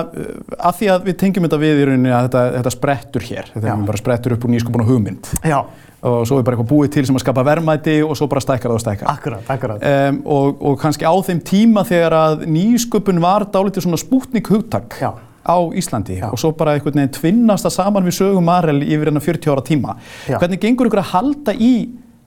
að 0.58 0.78
því 0.80 0.92
að 0.94 1.08
við 1.08 1.18
tengjum 1.22 1.48
þetta 1.48 1.60
við 1.62 1.82
í 1.82 1.88
rauninni 1.90 2.14
að 2.14 2.28
þetta, 2.28 2.44
þetta 2.58 2.74
sprettur 2.74 3.26
hér, 3.28 3.50
þetta 3.54 3.74
er 3.74 3.84
bara 3.90 4.02
sprettur 4.02 4.38
upp 4.38 4.48
úr 4.48 4.54
nýskupun 4.54 4.86
og 4.86 4.94
hugmynd. 4.94 5.34
Já. 5.46 5.60
Og 6.04 6.26
svo 6.28 6.40
er 6.40 6.44
bara 6.44 6.58
eitthvað 6.58 6.72
búið 6.74 6.90
til 6.98 7.06
sem 7.08 7.16
að 7.16 7.24
skapa 7.24 7.46
verðmæti 7.48 8.00
og 8.04 8.18
svo 8.20 8.28
bara 8.32 8.42
stækkar 8.44 8.74
það 8.74 8.80
og 8.80 8.82
stækkar. 8.84 9.12
Akkurat, 9.14 9.52
akkurat. 9.54 9.86
Um, 9.88 10.18
og, 10.36 10.58
og 10.60 10.82
kannski 10.82 11.08
á 11.08 11.16
þeim 11.30 11.40
tíma 11.48 11.86
þegar 11.88 12.18
að 12.18 12.44
nýsköpun 12.52 13.22
var 13.24 13.46
dálítið 13.54 13.86
svona 13.86 14.02
spútnik 14.02 14.50
hugtak 14.52 14.98
á 15.00 15.58
Íslandi 15.76 16.18
Já. 16.20 16.30
og 16.32 16.40
svo 16.40 16.54
bara 16.56 16.76
einhvern 16.76 16.98
veginn 16.98 17.14
tvinnast 17.16 17.68
það 17.68 17.76
saman 17.78 18.08
við 18.08 18.18
sögum 18.20 18.48
Marel 18.48 18.82
yfir 18.84 19.12
enna 19.12 19.24
40 19.24 19.52
ára 19.52 19.64
tíma. 19.64 19.96
Hvernig 20.28 20.62
gengur 20.64 20.90
ykkur 20.90 21.04
að 21.04 21.12
halda 21.14 21.56
í 21.56 21.74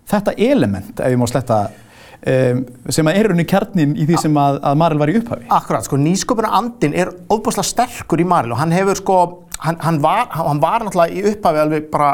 þetta 0.07 0.37
element, 0.38 1.01
ef 1.01 1.12
ég 1.12 1.20
má 1.20 1.27
sletta, 1.29 1.66
um, 2.26 2.62
sem 2.92 3.08
að 3.08 3.18
er 3.18 3.28
rauninni 3.30 3.46
kjarnin 3.48 3.96
í 3.96 4.06
því 4.08 4.20
sem 4.24 4.38
að, 4.40 4.60
að 4.66 4.78
Marel 4.82 5.00
var 5.00 5.12
í 5.12 5.16
upphafi? 5.20 5.48
Akkurat, 5.56 5.86
sko, 5.86 5.98
nýsköpuna 6.00 6.52
andin 6.58 6.96
er 6.98 7.12
óbúslega 7.30 7.66
sterkur 7.70 8.22
í 8.22 8.26
Maril 8.28 8.54
og 8.54 8.60
hann 8.60 8.74
hefur 8.74 9.00
sko, 9.00 9.18
hann, 9.62 9.78
hann, 9.84 10.00
var, 10.04 10.26
hann 10.34 10.62
var 10.62 10.84
náttúrulega 10.86 11.14
í 11.14 11.24
upphafi 11.32 11.62
alveg 11.62 11.88
bara, 11.92 12.10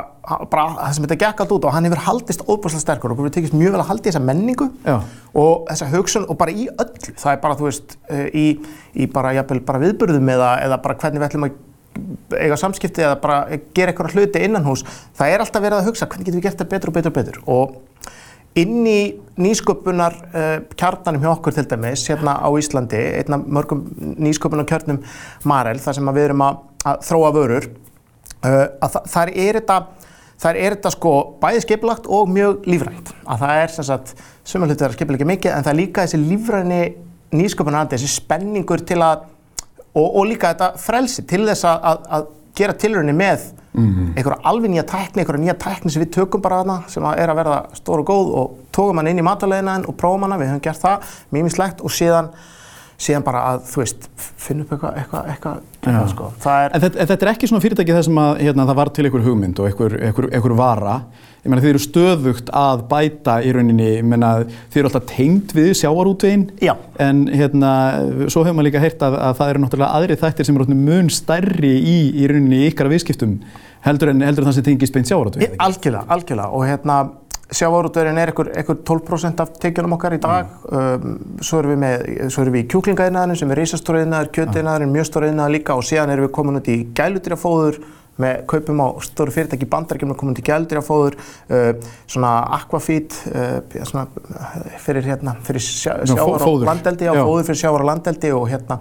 bara 0.52 0.68
það 0.76 0.94
sem 0.98 1.08
þetta 1.08 1.20
gekk 1.24 1.42
allt 1.44 1.56
út 1.56 1.66
og 1.68 1.76
hann 1.76 1.88
hefur 1.88 2.04
haldist 2.06 2.46
óbúslega 2.46 2.84
sterkur 2.84 3.14
og 3.14 3.18
okkur 3.18 3.34
tekist 3.38 3.56
mjög 3.56 3.76
vel 3.76 3.82
að 3.82 3.90
halda 3.90 4.06
í 4.06 4.12
þessa 4.12 4.24
menningu 4.28 4.70
Já. 4.86 4.96
og 5.42 5.66
þessa 5.72 5.90
hugsun 5.96 6.28
og 6.28 6.40
bara 6.40 6.54
í 6.54 6.68
öllu, 6.72 7.16
það 7.16 7.34
er 7.34 7.44
bara, 7.44 7.58
þú 7.58 7.68
veist, 7.68 7.98
eh, 8.12 8.26
í, 8.32 8.46
í 8.94 9.10
bara, 9.12 9.34
jafnvel, 9.38 9.62
bara 9.68 9.84
viðburðum 9.86 10.32
eða, 10.36 10.56
eða 10.68 10.82
bara 10.84 10.98
hvernig 11.00 11.22
við 11.22 11.30
ætlum 11.30 11.48
að 11.48 11.60
eiga 12.32 12.56
samskipti 12.56 13.02
eða 13.04 13.16
bara 13.20 13.38
gera 13.76 13.92
eitthvað 13.92 14.14
hluti 14.16 14.40
innan 14.46 14.64
hús, 14.64 14.84
það 15.18 15.34
er 15.34 15.42
alltaf 15.44 15.64
verið 15.64 15.80
að 15.80 15.88
hugsa 15.90 16.08
hvernig 16.08 16.28
getum 16.28 16.40
við 16.40 16.46
gert 16.46 16.60
þetta 16.60 16.70
betur 16.70 16.92
og 16.92 16.96
betur 16.96 17.12
og 17.12 17.18
betur 17.18 17.40
og 17.44 17.74
inn 18.58 18.86
í 18.88 18.98
nýsköpunar 19.40 20.16
uh, 20.32 20.50
kjarnanum 20.76 21.24
hjá 21.24 21.30
okkur 21.32 21.56
til 21.56 21.66
dæmis 21.70 22.04
hérna 22.10 22.36
á 22.36 22.48
Íslandi, 22.58 23.00
einn 23.22 23.36
af 23.38 23.46
mörgum 23.48 23.86
nýsköpunar 24.20 24.68
kjarnum 24.68 25.00
Marel, 25.48 25.80
þar 25.80 25.98
sem 25.98 26.12
við 26.12 26.28
erum 26.28 26.44
að, 26.44 26.60
að 26.84 27.02
þróa 27.08 27.32
vörur 27.38 27.68
uh, 27.68 28.66
að 28.82 28.96
þa 28.96 29.04
þar 29.14 29.34
er 29.34 29.60
þetta 29.60 29.78
þar 30.42 30.58
er 30.58 30.76
þetta 30.76 30.90
sko 30.96 31.14
bæði 31.42 31.64
skipilagt 31.64 32.08
og 32.10 32.30
mjög 32.34 32.64
lífrænt. 32.66 33.12
Að 33.30 33.44
það 33.44 33.60
er 33.62 33.74
sem 33.76 33.86
sagt 33.86 34.14
sumar 34.48 34.72
hluti 34.72 34.84
er 34.84 34.96
ekki 34.96 35.28
mikið 35.28 35.52
en 35.54 35.66
það 35.66 35.72
er 35.72 35.78
líka 35.78 36.06
þessi 36.06 36.22
lífræni 36.22 36.80
nýsköpunar 37.32 37.92
þessi 37.92 38.10
spenningur 38.10 38.82
til 38.84 38.98
að 39.00 39.28
og, 39.92 40.06
og 40.06 40.24
líka 40.28 40.52
þetta 40.52 40.72
frelsi 40.80 41.24
til 41.28 41.44
þess 41.46 41.66
að, 41.68 42.06
að 42.16 42.30
gera 42.58 42.76
tilraunin 42.78 43.16
með 43.16 43.50
einhverja 43.72 44.40
alveg 44.44 44.68
nýja 44.68 44.84
tækni, 44.84 45.22
einhverja 45.22 45.40
nýja 45.40 45.54
tækni 45.60 45.92
sem 45.92 46.02
við 46.02 46.10
tökum 46.18 46.42
bara 46.44 46.58
þarna 46.60 46.74
sem 46.92 47.04
að 47.08 47.20
er 47.22 47.30
að 47.32 47.38
verða 47.40 47.60
stór 47.78 48.02
og 48.02 48.10
góð 48.10 48.32
og 48.36 48.58
tókum 48.76 49.00
hann 49.00 49.08
inn 49.08 49.22
í 49.22 49.24
matalegina 49.24 49.78
og 49.88 49.96
prófum 49.96 50.26
hana, 50.26 50.36
við 50.40 50.50
höfum 50.52 50.64
gert 50.66 50.82
það 50.82 51.14
mjög 51.32 51.46
mislegt 51.48 51.80
og 51.80 51.94
síðan, 51.96 52.28
síðan 53.00 53.24
bara 53.24 53.46
að 53.54 53.64
þú 53.70 53.80
veist, 53.80 54.08
finna 54.44 54.66
upp 54.66 54.74
eitthvað 54.76 55.00
eitthvað, 55.00 55.30
eitthvað, 55.32 55.62
eitthvað 55.86 56.12
sko. 56.12 56.28
það 56.44 56.66
er 56.66 56.76
En 56.76 56.84
þetta, 56.84 57.00
en 57.00 57.12
þetta 57.14 57.26
er 57.26 57.32
ekki 57.32 57.48
svona 57.48 57.64
fyrirtæki 57.64 57.96
þar 57.96 58.06
sem 58.10 58.22
að 58.26 58.32
hérna, 58.44 58.68
það 58.68 58.80
var 58.82 58.92
til 58.92 59.06
einhver 59.08 59.26
hugmynd 59.30 59.62
og 59.62 59.70
einhver, 59.70 59.96
einhver, 60.10 60.28
einhver 60.36 60.56
vara. 60.60 60.96
Ég 61.42 61.50
meina 61.50 61.62
þið 61.64 61.72
eru 61.72 61.82
stöðugt 61.82 62.50
að 62.54 62.84
bæta 62.86 63.40
í 63.42 63.50
rauninni, 63.50 63.86
ég 63.96 64.04
meina 64.06 64.28
þið 64.70 64.76
eru 64.78 64.90
alltaf 64.92 65.08
tengd 65.10 65.54
við 65.56 65.72
sjávarútveginn. 65.80 66.44
Já. 66.62 66.76
En 67.02 67.24
hérna, 67.34 67.72
svo 68.30 68.44
hefur 68.46 68.54
maður 68.54 68.68
líka 68.68 68.82
heyrt 68.84 69.02
að, 69.02 69.16
að 69.18 69.34
það 69.40 69.50
eru 69.50 69.62
náttúrulega 69.64 69.98
aðri 69.98 70.18
þættir 70.20 70.46
sem 70.46 70.60
eru 70.60 70.76
mun 70.78 71.10
stærri 71.10 71.72
í, 71.80 71.96
í 72.14 72.28
rauninni 72.30 72.62
ykkar 72.68 72.92
viðskiptum 72.92 73.40
heldur 73.82 74.12
en, 74.12 74.22
heldur 74.22 74.46
það 74.46 74.56
sem 74.60 74.66
tengist 74.68 74.94
beint 74.94 75.10
sjávarútveginn. 75.10 75.58
Algjörlega, 75.66 76.06
algjörlega 76.14 76.54
og 76.54 76.64
hérna 76.68 76.98
sjávarútvegurinn 77.52 78.20
er 78.22 78.30
einhver 78.32 78.78
12% 78.86 79.42
af 79.42 79.56
tekjunum 79.60 79.96
okkar 79.96 80.16
í 80.16 80.20
dag 80.22 80.52
um, 80.70 81.16
svo 81.42 81.60
erum 81.60 81.74
við 81.74 81.80
með, 81.82 82.04
svo 82.32 82.44
erum 82.44 82.56
við 82.56 82.64
í 82.64 82.68
kjúklingaðinaðinu 82.72 83.40
sem 83.40 83.52
er 83.52 83.60
risastóriðinaður, 83.60 84.30
kjötiðinaðurinn, 84.38 84.94
mjög 84.94 85.08
stóriðinaður 85.10 85.56
líka 85.56 85.76
og 85.76 85.84
síðan 85.88 86.14
erum 86.14 86.28
við 86.28 86.32
komin 86.38 86.60
út 86.62 86.70
í 86.72 86.78
gæludýrafóður 86.96 87.82
með 88.20 88.42
kaupum 88.50 88.80
á 88.84 88.88
stóru 89.06 89.32
fyrirtæki 89.32 89.64
bandarækjum 89.72 90.12
komin 90.20 90.34
út 90.34 90.40
í 90.42 90.44
gæludýrafóður 90.44 91.14
uh, 91.16 91.70
svona 92.04 92.32
aquafeed 92.58 93.14
uh, 93.32 93.84
svona, 93.88 94.04
uh, 94.28 94.58
fyrir 94.84 95.06
hérna 95.08 95.32
fyrir 95.46 95.64
sjá, 95.64 95.94
fó- 96.04 96.12
sjávar 96.12 96.44
og 96.50 96.66
landeldi 96.68 97.08
já, 97.08 97.14
fóður 97.16 97.48
fyrir 97.48 97.60
sjávar 97.62 97.86
og 97.86 97.88
landeldi 97.88 98.34
og 98.36 98.44
hérna 98.52 98.78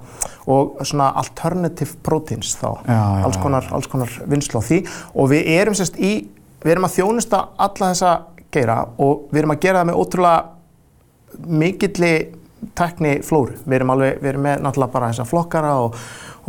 og 0.51 0.81
svona 0.83 1.11
alternative 1.21 1.95
proteins 2.03 2.57
þá. 2.59 2.67
Já, 2.83 2.97
já, 2.97 3.23
alls 3.29 3.39
konar, 3.39 3.71
alls 3.71 3.87
konar 3.87 4.11
vinslu 4.27 4.59
á 4.59 4.63
því. 4.67 4.81
Og 5.15 5.29
við 5.31 5.49
erum 5.55 5.77
sérst 5.77 5.95
í 6.01 6.11
við 6.61 6.73
erum 6.75 6.87
að 6.89 6.97
þjónusta 6.99 7.39
alla 7.61 7.91
þessa 7.93 8.11
geira 8.51 8.81
og 8.99 9.29
við 9.31 9.43
erum 9.45 9.53
að 9.55 9.61
gera 9.63 9.81
það 9.81 9.89
með 9.91 10.01
ótrúlega 10.01 10.41
mikilli 11.61 12.13
tekni 12.77 13.19
flóru. 13.25 13.55
Við 13.65 13.79
erum 13.79 13.93
alveg, 13.95 14.19
við 14.21 14.33
erum 14.33 14.45
með 14.45 14.61
náttúrulega 14.65 14.93
bara 14.93 15.09
þessa 15.11 15.25
flokkara 15.29 15.71
og, 15.83 15.97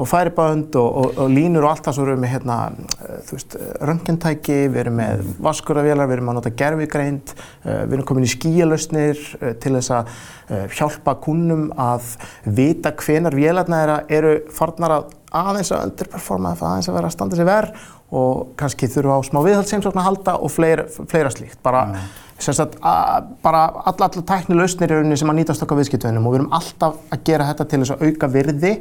og 0.00 0.08
færibönd 0.08 0.76
og, 0.80 0.98
og, 1.02 1.22
og 1.24 1.32
línur 1.32 1.66
og 1.66 1.72
allt 1.72 1.86
það 1.86 1.96
svo 1.96 2.04
erum 2.06 2.18
við 2.18 2.24
með 2.24 2.34
hérna, 2.34 2.58
eh, 3.06 3.16
þú 3.28 3.38
veist, 3.38 3.56
röntgentæki, 3.90 4.58
við 4.66 4.82
erum 4.84 5.00
með 5.00 5.24
vaskuravélar, 5.48 6.10
við 6.10 6.18
erum 6.18 6.32
að 6.32 6.38
nota 6.40 6.54
gerfigreind, 6.62 7.34
eh, 7.64 7.80
við 7.86 7.96
erum 7.98 8.08
komin 8.12 8.28
í 8.28 8.32
skíalausnir 8.34 9.24
eh, 9.40 9.56
til 9.62 9.74
þess 9.78 9.96
að 9.98 10.12
eh, 10.12 10.68
hjálpa 10.78 11.16
kunnum 11.24 11.68
að 11.80 12.14
vita 12.44 12.94
hvenar 13.02 13.36
vélarna 13.36 13.82
eru 14.12 14.38
farnar 14.52 14.98
að 14.98 15.18
aðeins 15.32 15.72
að 15.72 15.86
underperforma, 15.88 16.56
aðeins 16.58 16.90
að 16.90 16.98
vera 16.98 17.08
að 17.08 17.14
standa 17.16 17.38
sér 17.38 17.48
verð 17.48 17.84
og 18.12 18.52
kannski 18.60 18.88
þurfa 18.92 19.16
á 19.16 19.20
smá 19.24 19.38
viðhaldsheimsókn 19.46 20.00
að 20.02 20.08
halda 20.10 20.34
og 20.44 20.52
fleira, 20.52 20.84
fleira 21.08 21.30
slíkt. 21.32 21.56
Bara, 21.64 21.86
sem 22.31 22.31
sagt, 22.42 22.76
að, 22.82 23.30
bara 23.44 23.62
alla, 23.70 24.08
alla 24.08 24.26
tækni 24.32 24.58
lausnir 24.58 24.90
í 24.90 24.98
rauninni 24.98 25.18
sem 25.20 25.30
að 25.30 25.40
nýtast 25.40 25.64
okkar 25.64 25.78
viðskiptveginum 25.80 26.26
og 26.26 26.34
við 26.34 26.40
erum 26.40 26.52
alltaf 26.58 27.14
að 27.14 27.24
gera 27.28 27.48
þetta 27.52 27.68
til 27.70 27.82
þess 27.82 27.94
að 27.94 28.04
auka 28.08 28.30
virði 28.32 28.74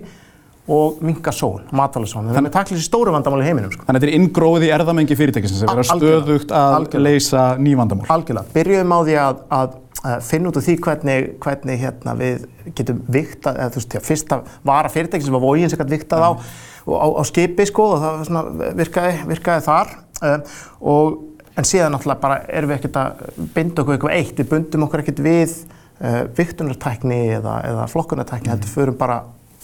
og 0.71 1.00
minka 1.04 1.34
sól, 1.34 1.62
matalasón. 1.76 2.30
Við 2.30 2.38
erum 2.38 2.50
að 2.50 2.56
takla 2.56 2.78
þessi 2.78 2.88
stóru 2.88 3.13
vandamáli 3.15 3.43
í 3.43 3.47
heiminum. 3.50 3.71
Sko. 3.74 3.86
Þannig 3.88 3.97
að 3.97 4.04
þetta 4.04 4.12
er 4.12 4.19
inngróið 4.19 4.65
í 4.67 4.74
erðamengi 4.76 5.17
fyrirtækisins 5.17 5.63
að 5.65 5.71
vera 5.74 5.86
stöðugt 5.89 6.54
að 6.54 6.76
Algjörlega. 6.78 7.15
leysa 7.15 7.45
ný 7.58 7.71
vandamál. 7.80 8.10
Algjörlega. 8.13 8.54
Byrjuðum 8.54 8.93
á 8.93 9.00
því 9.08 9.15
að, 9.24 9.41
að, 9.58 9.74
að 10.12 10.28
finna 10.30 10.52
út 10.52 10.60
úr 10.62 10.65
því 10.67 10.76
hvernig, 10.86 11.32
hvernig 11.41 11.82
hérna, 11.82 12.15
við 12.19 12.45
getum 12.78 13.02
viktað, 13.17 13.58
eða 13.58 13.74
þú 13.74 13.82
veist, 13.82 13.97
já, 13.97 14.04
fyrsta 14.06 14.39
vara 14.69 14.93
fyrirtæki 14.93 15.28
sem 15.28 15.38
var 15.38 15.43
vógin 15.43 15.74
sem 15.74 15.82
gæti 15.82 15.95
viktað 15.97 16.28
á, 16.30 16.32
á, 16.38 17.08
á 17.10 17.24
skipi 17.28 17.67
sko 17.71 17.89
og 17.95 18.06
það 18.06 18.54
virkaði, 18.84 19.17
virkaði 19.34 19.65
þar. 19.65 19.95
Uh, 20.21 20.56
og, 20.86 21.21
en 21.57 21.67
síðan 21.67 21.91
náttúrulega 21.95 22.21
bara 22.23 22.37
erum 22.47 22.69
við 22.71 22.77
ekkert 22.79 22.97
að 23.01 23.25
binda 23.55 23.81
okkur 23.83 23.97
eitthvað 23.97 24.15
eitt, 24.17 24.35
við 24.39 24.49
bundum 24.53 24.85
okkur 24.87 25.03
ekkert 25.03 25.19
við 25.25 25.55
uh, 26.01 26.23
viktunartækni 26.37 27.19
eða, 27.37 27.55
eða 27.71 27.87
flokkunartækni, 27.91 28.49
heldur 28.53 28.71
förum 28.71 28.97
bara 29.01 29.19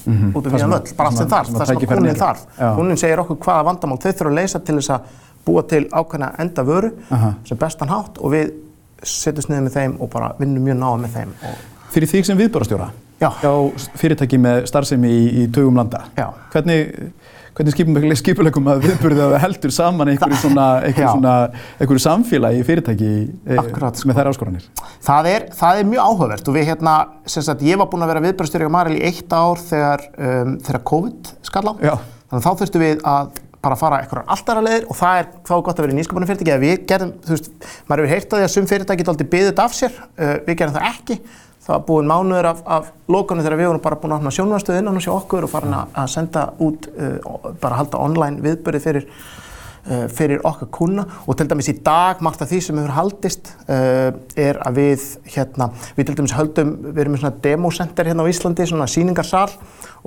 út 0.08 0.12
um 0.12 0.44
Það 0.44 0.54
við 0.54 0.60
sem- 0.62 0.74
öll, 0.78 0.92
bara 0.98 1.10
allt 1.10 1.18
sem 1.18 1.28
þarf, 1.32 1.50
það 1.52 1.66
sem 1.72 1.82
eru. 1.98 2.14
þarf. 2.20 2.44
Já. 2.60 2.68
Kúnin 2.78 3.00
segir 3.02 3.20
okkur 3.24 3.40
hvaða 3.44 3.64
vandamál 3.68 3.98
þau 4.00 4.12
þurfa 4.12 4.30
að 4.32 4.38
leysa 4.38 4.60
til 4.64 4.76
þess 4.78 4.92
að 4.96 5.16
búa 5.48 5.64
til 5.68 5.82
ákveðna 5.92 6.30
enda 6.44 6.64
vöru 6.68 6.92
Aha. 7.12 7.34
sem 7.48 7.58
bestan 7.60 7.90
hátt 7.92 8.18
og 8.20 8.32
við 8.36 8.54
setjumst 9.04 9.50
niður 9.52 9.66
með 9.68 9.76
þeim 9.78 9.98
og 10.02 10.10
bara 10.14 10.30
vinnum 10.40 10.64
mjög 10.68 10.78
náða 10.80 11.02
með 11.04 11.18
þeim. 11.18 11.34
Fyrir 11.94 12.12
því 12.12 12.22
sem 12.28 12.40
viðbörastjóra, 12.40 12.88
Já. 13.22 13.30
hjá 13.42 13.52
fyrirtæki 13.98 14.40
með 14.44 14.66
starfsemi 14.72 15.12
í, 15.12 15.22
í 15.44 15.46
tugum 15.56 15.76
landa, 15.80 16.04
Já. 16.18 16.28
hvernig, 16.54 17.12
hvernig 17.58 18.20
skipulegum 18.20 18.68
að 18.70 18.84
viðbörðu 18.86 19.24
að 19.26 19.38
heldur 19.42 19.74
saman 19.74 20.12
einhverju, 20.12 20.38
svona, 20.44 20.66
einhverju, 20.86 21.14
svona, 21.16 21.34
einhverju 21.82 22.04
samfélagi 22.04 22.62
fyrirtæki 22.68 23.10
e, 23.26 23.58
Akkurat, 23.58 23.98
sko. 23.98 24.10
með 24.10 24.20
þær 24.20 24.30
áskoranir? 24.32 24.68
það, 25.08 25.32
er, 25.32 25.48
það 25.58 25.82
er 25.82 25.90
mjög 25.90 26.12
áhugavert 26.12 26.52
og 26.52 26.58
við 26.58 26.70
hérna, 26.70 26.94
sem 27.26 27.46
sagt, 27.48 27.66
ég 27.66 27.82
var 27.82 27.90
búinn 27.90 28.06
að 28.06 28.14
vera 28.14 28.24
viðbröðstjóri 28.28 28.70
á 28.70 28.76
Marel 28.78 29.00
í 29.00 29.04
eitt 29.10 29.34
ár 29.34 29.64
þegar, 29.64 30.06
um, 30.18 30.54
þegar 30.68 30.86
COVID 30.92 31.34
skall 31.50 31.66
á. 31.66 31.74
Já. 31.82 31.94
Þannig 32.28 32.38
að 32.38 32.46
þá 32.46 32.62
þurftum 32.62 32.86
við 32.86 33.04
að 33.08 33.42
bara 33.68 33.78
fara 33.80 34.00
eitthvað 34.04 34.30
alltaf 34.36 34.62
leðir 34.62 34.86
og 34.88 34.98
það 35.00 35.20
er 35.20 35.28
þá 35.48 35.54
gott 35.66 35.80
að 35.80 35.86
vera 35.86 35.96
í 35.96 35.98
nýsköpunum 35.98 36.30
fyrirtæki 36.30 36.54
að 36.54 36.64
við 36.64 36.76
gerðum, 36.92 37.14
þú 37.26 37.34
veist, 37.34 37.50
maður 37.90 38.04
hefur 38.04 38.14
heyrt 38.14 38.34
að 38.36 38.42
því 38.42 38.48
að 38.48 38.54
sum 38.54 38.68
fyrirtæki 38.70 39.02
geta 39.02 39.14
aldrei 39.14 39.30
byggðið 39.34 39.62
af 39.64 39.76
sér, 39.76 39.98
uh, 39.98 40.34
við 40.46 40.60
gerðum 40.62 40.78
það 40.78 40.90
ekki. 40.92 41.18
Það 41.68 41.74
var 41.74 41.82
búin 41.84 42.08
mánuður 42.08 42.48
af, 42.48 42.60
af 42.64 42.86
lokunum 43.12 43.44
þegar 43.44 43.60
við 43.60 43.68
vorum 43.68 43.82
bara 43.84 43.98
búin 44.00 44.14
að 44.16 44.22
opna 44.22 44.32
sjónvarstöðu 44.38 44.80
innan 44.80 45.00
hos 45.02 45.10
okkur 45.12 45.48
og 45.48 45.52
farin 45.52 45.76
að, 45.76 46.06
senda 46.14 46.46
út, 46.64 46.88
uh, 46.96 47.50
bara 47.60 47.82
halda 47.82 48.00
online 48.00 48.40
viðbörði 48.46 48.82
fyrir 48.86 49.10
uh, 49.10 50.06
fyrir 50.16 50.46
okkar 50.48 50.72
kuna 50.78 51.04
og 51.26 51.36
til 51.36 51.50
dæmis 51.52 51.68
í 51.74 51.76
dag 51.84 52.24
margt 52.24 52.46
af 52.46 52.54
því 52.54 52.62
sem 52.64 52.80
hefur 52.80 52.96
haldist 52.96 53.52
uh, 53.68 54.16
er 54.40 54.62
að 54.64 54.80
við 54.80 55.06
hérna, 55.36 55.70
við 56.00 56.08
til 56.08 56.18
dæmis 56.22 56.38
höldum, 56.40 56.74
við 56.88 57.04
erum 57.04 57.18
með 57.18 57.26
svona 57.26 57.44
democenter 57.50 58.12
hérna 58.14 58.24
á 58.24 58.32
Íslandi, 58.32 58.70
svona 58.72 58.88
síningarsal 58.96 59.50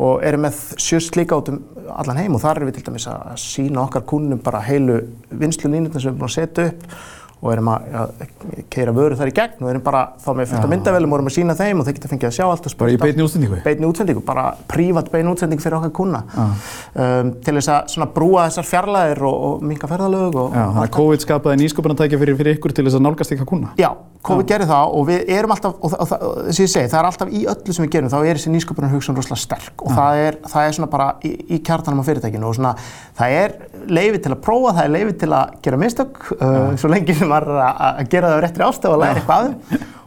og 0.00 0.24
erum 0.24 0.46
með 0.46 0.64
sjöst 0.80 1.20
líka 1.20 1.36
út 1.36 1.52
um 1.52 1.60
allan 1.92 2.22
heim. 2.22 2.32
Og 2.32 2.40
þar 2.40 2.62
erum 2.62 2.70
við 2.70 2.80
til 2.80 2.88
dæmis 2.88 3.10
að, 3.10 3.32
sína 3.42 3.84
okkar 3.84 4.08
kunnum 4.08 4.40
bara 4.40 4.64
heilu 4.64 5.02
vinslulínutna 5.28 6.00
sem 6.00 6.08
við 6.08 6.14
erum 6.14 6.22
búin 6.24 6.32
að 6.32 6.38
setja 6.38 6.70
upp 6.70 6.92
og 7.40 7.52
erum 7.54 7.70
að, 7.72 7.86
að 7.96 8.24
keira 8.72 8.92
vöru 8.92 9.16
þar 9.16 9.30
í 9.30 9.34
gegn 9.36 9.64
og 9.64 9.70
erum 9.72 9.84
bara 9.84 10.02
þá 10.20 10.28
með 10.36 10.50
fullt 10.50 10.66
af 10.66 10.72
myndavélum 10.74 11.14
og 11.14 11.20
erum 11.20 11.30
að 11.30 11.36
sína 11.38 11.56
þeim 11.56 11.80
og 11.80 11.88
þeir 11.88 11.96
geta 11.96 12.10
fengið 12.10 12.28
að 12.28 12.36
sjá 12.36 12.44
allt 12.46 12.68
og 12.68 12.76
Bara 12.80 12.92
í 12.92 12.98
beinni 13.00 13.24
útsendingu? 13.24 13.60
Beinni 13.64 13.88
útsendingu, 13.88 14.22
bara 14.24 14.44
prívat 14.68 15.08
beinni 15.12 15.32
útsendingu 15.32 15.64
fyrir 15.64 15.78
okkar 15.78 15.94
kuna 15.96 16.20
um, 16.28 17.32
til 17.40 17.56
þess 17.56 17.72
að 17.72 17.90
svona 17.94 18.10
brúa 18.12 18.46
þessar 18.48 18.68
fjarlæðir 18.68 19.24
og, 19.30 19.40
og 19.48 19.66
minka 19.72 19.88
ferðalög 19.90 20.36
og, 20.36 20.54
Já, 20.54 20.64
þannig 20.66 20.86
að 20.86 20.94
COVID 20.98 21.26
skapaði 21.26 21.62
nýsköpunartækja 21.64 22.20
fyrir, 22.20 22.38
fyrir 22.40 22.58
ykkur 22.58 22.76
til 22.76 22.86
þess 22.86 23.00
að 23.00 23.04
nálgast 23.08 23.36
ykkar 23.36 23.48
kuna. 23.48 23.72
Já, 23.80 23.90
COVID 24.20 24.48
gerir 24.50 24.68
það 24.68 24.94
og 24.98 25.06
við 25.08 25.30
erum 25.32 25.54
alltaf, 25.54 25.76
og, 25.80 25.94
þess 25.96 26.56
að 26.58 26.64
ég 26.66 26.72
segi, 26.74 26.88
það 26.92 26.98
er 26.98 27.06
alltaf 27.08 27.30
í 27.32 27.44
öllu 27.48 27.76
sem 27.76 27.86
við 27.86 27.92
gerum, 27.94 28.10
þá 28.12 28.18
er 28.20 28.36
þessi 28.36 28.52
nýsköpunar 28.52 28.92
hugsun 28.92 29.16
rosalega 29.16 29.40
sterk 29.40 29.84
og 29.86 29.94
það 29.96 30.20
er, 30.26 30.36
það 30.52 30.66
er 30.66 30.76
svona 30.76 30.88
bara 30.92 31.06
í, 31.24 31.30
í 31.56 31.60
kjartanum 31.64 32.02
á 32.04 32.08
fyrirtækinu 32.08 32.50
og 32.50 32.58
svona, 32.58 32.74
það 33.16 33.36
er 33.38 33.54
leiði 33.88 34.20
til 34.20 34.34
að 34.34 34.42
prófa, 34.44 34.74
það 34.76 34.82
er 34.84 34.92
leiði 34.98 35.14
til 35.22 35.30
að 35.38 35.54
gera 35.64 35.80
mistök, 35.80 36.20
uh, 36.36 36.58
svo 36.80 36.90
lengi 36.92 37.16
sem 37.16 37.29
maður 37.30 37.54
er 37.54 37.62
að, 37.66 37.80
að 37.90 38.10
gera 38.14 38.32
það 38.32 38.36
á 38.36 38.42
réttri 38.44 38.66
ástöð 38.66 38.94
og 38.94 39.00
læra 39.02 39.20
eitthvað 39.20 39.48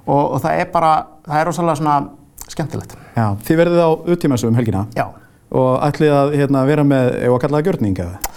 og, 0.06 0.22
og 0.22 0.38
það 0.44 0.60
er 0.60 0.70
bara, 0.74 0.92
það 1.28 1.40
er 1.40 1.50
rosalega 1.50 1.80
svona 1.80 1.96
skemmtilegt. 2.54 2.96
Já, 3.16 3.26
þið 3.48 3.60
verðið 3.62 3.84
á 3.84 3.90
uttímasu 4.16 4.50
um 4.50 4.58
helgina 4.60 4.84
Já. 4.98 5.06
og 5.54 5.72
ætlið 5.88 6.16
að 6.18 6.36
hérna, 6.42 6.66
vera 6.70 6.86
með, 6.88 7.10
ef 7.24 7.36
að 7.36 7.42
kalla 7.46 7.60
það 7.60 7.70
gjörning 7.70 8.04
eða? 8.04 8.36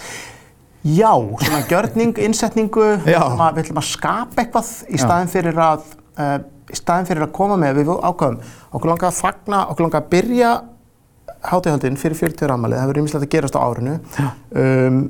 Já, 0.86 1.12
svona 1.42 1.62
gjörning, 1.66 2.20
innsetningu, 2.28 2.86
sem 3.02 3.42
að 3.42 3.58
við 3.58 3.64
ætlum 3.64 3.82
að 3.82 3.88
skapa 3.90 4.44
eitthvað 4.44 4.70
í 4.86 5.02
staðin 5.02 5.32
fyrir 5.32 5.60
að, 5.66 5.90
uh, 6.22 6.38
í 6.70 6.78
staðin 6.78 7.10
fyrir 7.10 7.26
að 7.26 7.34
koma 7.36 7.58
með, 7.60 7.80
við 7.80 7.92
ákvæðum, 7.96 8.40
okkur 8.70 8.92
langar 8.92 9.10
að 9.10 9.20
fagna, 9.20 9.66
okkur 9.72 9.88
langar 9.88 10.04
að 10.04 10.10
byrja 10.14 10.54
hátíðhaldinn 11.46 11.98
fyrir 12.00 12.18
40 12.18 12.54
ámalið, 12.54 12.80
það 12.80 12.90
verður 12.90 13.02
ymmislegt 13.02 13.26
að 13.26 13.32
gerast 13.34 13.58
á 13.58 13.60
árinu. 13.66 13.96
Um, 14.56 15.00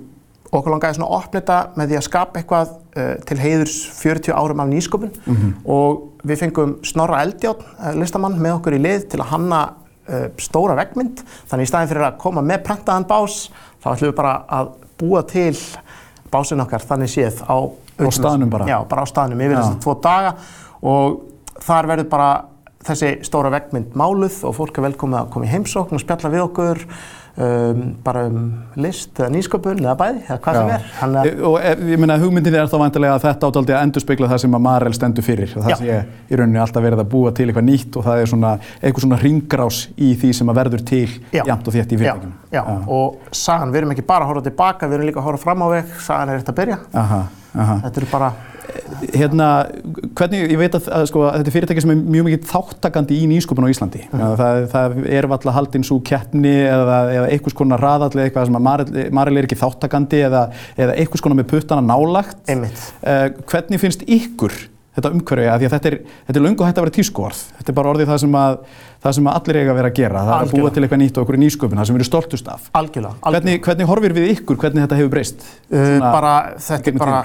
og 0.57 0.63
okkur 0.63 0.75
langaði 0.75 0.97
svona 0.97 1.09
að 1.11 1.17
opna 1.19 1.41
þetta 1.41 1.59
með 1.77 1.91
því 1.91 1.99
að 1.99 2.07
skapa 2.07 2.41
eitthvað 2.41 2.71
uh, 2.73 3.11
til 3.29 3.39
heiðurs 3.43 3.77
40 4.01 4.37
árum 4.37 4.63
af 4.65 4.71
nýsköpun 4.71 5.13
og 5.77 6.25
við 6.27 6.41
fengum 6.43 6.77
Snorra 6.87 7.21
Eldjátt, 7.27 7.61
uh, 7.77 7.93
listamann, 8.01 8.39
með 8.41 8.57
okkur 8.57 8.79
í 8.79 8.81
lið 8.81 9.07
til 9.13 9.21
að 9.21 9.31
hanna 9.35 9.61
uh, 10.09 10.27
stóra 10.41 10.79
veggmynd. 10.81 11.23
Þannig 11.51 11.69
í 11.69 11.71
staðin 11.71 11.93
fyrir 11.93 12.09
að 12.09 12.19
koma 12.25 12.45
með 12.47 12.65
prentaðan 12.71 13.09
bás, 13.11 13.47
þá 13.85 13.93
ætlum 13.93 14.11
við 14.11 14.19
bara 14.23 14.35
að 14.59 14.73
búa 14.97 15.23
til 15.29 15.53
básinn 16.33 16.63
okkar 16.65 16.85
þannig 16.85 17.13
séð 17.13 17.43
á 17.47 17.57
staðnum 18.13 18.51
bara? 18.53 18.69
Já, 18.69 18.81
bara 18.89 19.05
á 19.05 19.07
staðnum 19.09 19.41
yfir 19.45 19.57
Já. 19.57 19.63
þessi 19.63 19.81
tvo 19.85 19.97
daga 20.03 20.35
og 20.87 21.19
þar 21.65 21.91
verður 21.93 22.09
bara 22.13 22.31
þessi 22.87 23.13
stóra 23.27 23.51
veggmynd 23.55 23.97
máluð 23.99 24.43
og 24.47 24.57
fólk 24.59 24.79
er 24.79 24.89
velkomið 24.91 25.21
að 25.21 25.31
koma 25.35 25.49
í 25.49 25.53
heimsókn 25.53 25.97
og 25.97 26.03
spjalla 26.03 26.33
við 26.33 26.45
okkur 26.45 26.83
um, 27.37 27.83
bara 28.05 28.23
um 28.31 28.39
list 28.81 29.19
eða 29.21 29.29
nýsköpun 29.35 29.81
eða 29.83 29.95
bæði 30.01 30.23
eða 30.27 30.39
hvað 30.45 30.59
sem 30.59 30.71
Já. 30.71 30.77
er. 30.77 30.87
Að, 31.07 31.29
Og 31.51 31.57
e, 31.61 31.73
ég 31.93 32.01
meina 32.03 32.17
hugmyndin 32.21 32.57
er 32.57 32.71
þá 32.71 32.77
vantilega 32.81 33.17
að 33.19 33.27
þetta 33.27 33.51
ádaldi 33.51 33.75
að 33.77 33.85
endurspegla 33.87 34.31
það 34.33 34.43
sem 34.45 34.57
að 34.59 34.65
Marel 34.67 34.95
stendur 34.97 35.27
fyrir 35.27 35.53
það 35.55 35.71
Já. 35.73 35.77
sé 35.83 35.99
í 36.33 36.41
rauninni 36.41 36.63
alltaf 36.63 36.87
verið 36.87 37.03
að 37.05 37.11
búa 37.13 37.33
til 37.37 37.47
eitthvað 37.51 37.69
nýtt 37.69 37.99
og 38.01 38.07
það 38.09 38.23
er 38.25 38.33
svona 38.33 38.53
eitthvað 38.81 39.07
svona 39.07 39.21
ringrás 39.23 39.83
í 39.97 40.13
því 40.21 40.33
sem 40.41 40.53
að 40.53 40.61
verður 40.63 40.85
til 40.93 41.05
Já. 41.37 41.43
jafnt 41.53 41.69
og 41.71 41.77
þétt 41.77 41.93
í 41.93 41.99
já, 41.99 42.03
fyrirtækinu. 42.03 42.33
já, 42.57 42.63
og 42.99 43.33
sagan, 43.37 43.73
við 43.75 43.83
erum 43.83 43.95
ekki 43.97 44.07
bara 44.09 44.25
að 44.27 44.33
horfa 44.33 44.47
tilbaka, 44.51 44.89
við 44.89 44.99
erum 44.99 45.11
líka 45.11 45.21
að 45.23 45.29
horfa 45.31 45.43
fram 45.47 45.65
á 45.65 45.69
veg, 45.77 45.97
sagan 46.07 46.33
er 46.33 46.41
eftir 46.41 46.55
að 46.55 46.61
byrja. 46.63 46.79
Aha, 47.03 47.21
aha. 47.57 47.77
Þetta 47.87 48.01
eru 48.03 48.09
bara, 48.13 48.31
Hérna, 49.17 49.49
hvernig, 50.17 50.47
ég 50.51 50.61
veit 50.61 50.77
að, 50.77 50.89
að, 50.93 51.07
sko, 51.11 51.25
að 51.29 51.41
þetta 51.41 51.51
er 51.51 51.55
fyrirtæki 51.57 51.85
sem 51.85 51.93
er 51.93 52.05
mjög 52.17 52.29
mikið 52.29 52.47
þáttakandi 52.51 53.19
í 53.19 53.27
nýsköpun 53.31 53.67
á 53.69 53.73
Íslandi. 53.73 54.05
Mm. 54.09 54.25
Það, 54.41 54.61
það 54.73 54.97
er 55.19 55.29
valla 55.31 55.57
haldinn 55.57 55.87
svo 55.87 55.99
keppni 56.07 56.55
eða, 56.67 57.01
eða 57.19 57.33
einhvers 57.35 57.59
konar 57.59 57.83
raðall 57.83 58.13
eða 58.15 58.29
eitthvað 58.29 58.49
sem 58.51 58.61
að 58.61 59.11
Marel 59.19 59.41
er 59.41 59.49
ekki 59.49 59.61
þáttakandi 59.61 60.23
eða, 60.29 60.47
eða 60.79 60.97
einhvers 60.97 61.25
konar 61.25 61.41
með 61.41 61.51
puttana 61.53 61.85
nálagt. 61.85 62.41
einmitt. 62.51 62.89
Uh, 63.03 63.29
hvernig 63.51 63.83
finnst 63.83 64.07
ykkur 64.07 64.57
þetta 64.97 65.13
umhverfi 65.13 65.49
að 65.53 65.61
því 65.61 65.69
að 65.69 65.75
þetta 65.75 65.91
er, 65.91 65.97
þetta 66.27 66.41
er 66.41 66.45
löngu 66.47 66.67
hægt 66.67 66.79
að 66.79 66.87
vera 66.87 66.95
tískuorð. 66.97 67.41
Þetta 67.59 67.73
er 67.73 67.77
bara 67.77 67.91
orðið 67.93 68.11
það 68.11 68.21
sem 68.23 68.39
að, 68.41 68.55
það 69.05 69.17
sem 69.19 69.29
að 69.29 69.37
allir 69.41 69.59
eiga 69.61 69.73
að 69.73 69.79
vera 69.81 69.91
að 69.91 69.99
gera. 69.99 70.23
Það 70.23 70.33
er 70.33 70.37
að 70.37 70.39
búa 70.39 70.47
Algjörlega. 70.47 70.75
til 70.77 70.87
eitthvað 70.87 71.03
nýtt 71.03 71.19
og 71.21 71.27
okkur 71.27 71.39
nýsköpun, 71.43 71.81
það 71.81 71.89
sem 71.89 71.97
við 71.97 72.01
erum 72.01 72.09
stoltust 72.11 72.49
af. 72.53 72.71
Algjörlega. 72.81 73.13
algjörlega. 73.21 73.43
Hvernig, 73.47 73.63
hvernig 73.67 73.91
horfir 73.91 74.17
við 74.17 74.33
ykkur, 74.33 74.59
hvernig 74.63 74.87
þetta 74.87 75.01
hefur 75.01 75.13
breyst? 75.13 75.47
Uh, 75.69 75.93
bara, 76.01 76.35
þetta 76.67 76.93
er 76.93 76.99
bara, 77.03 77.21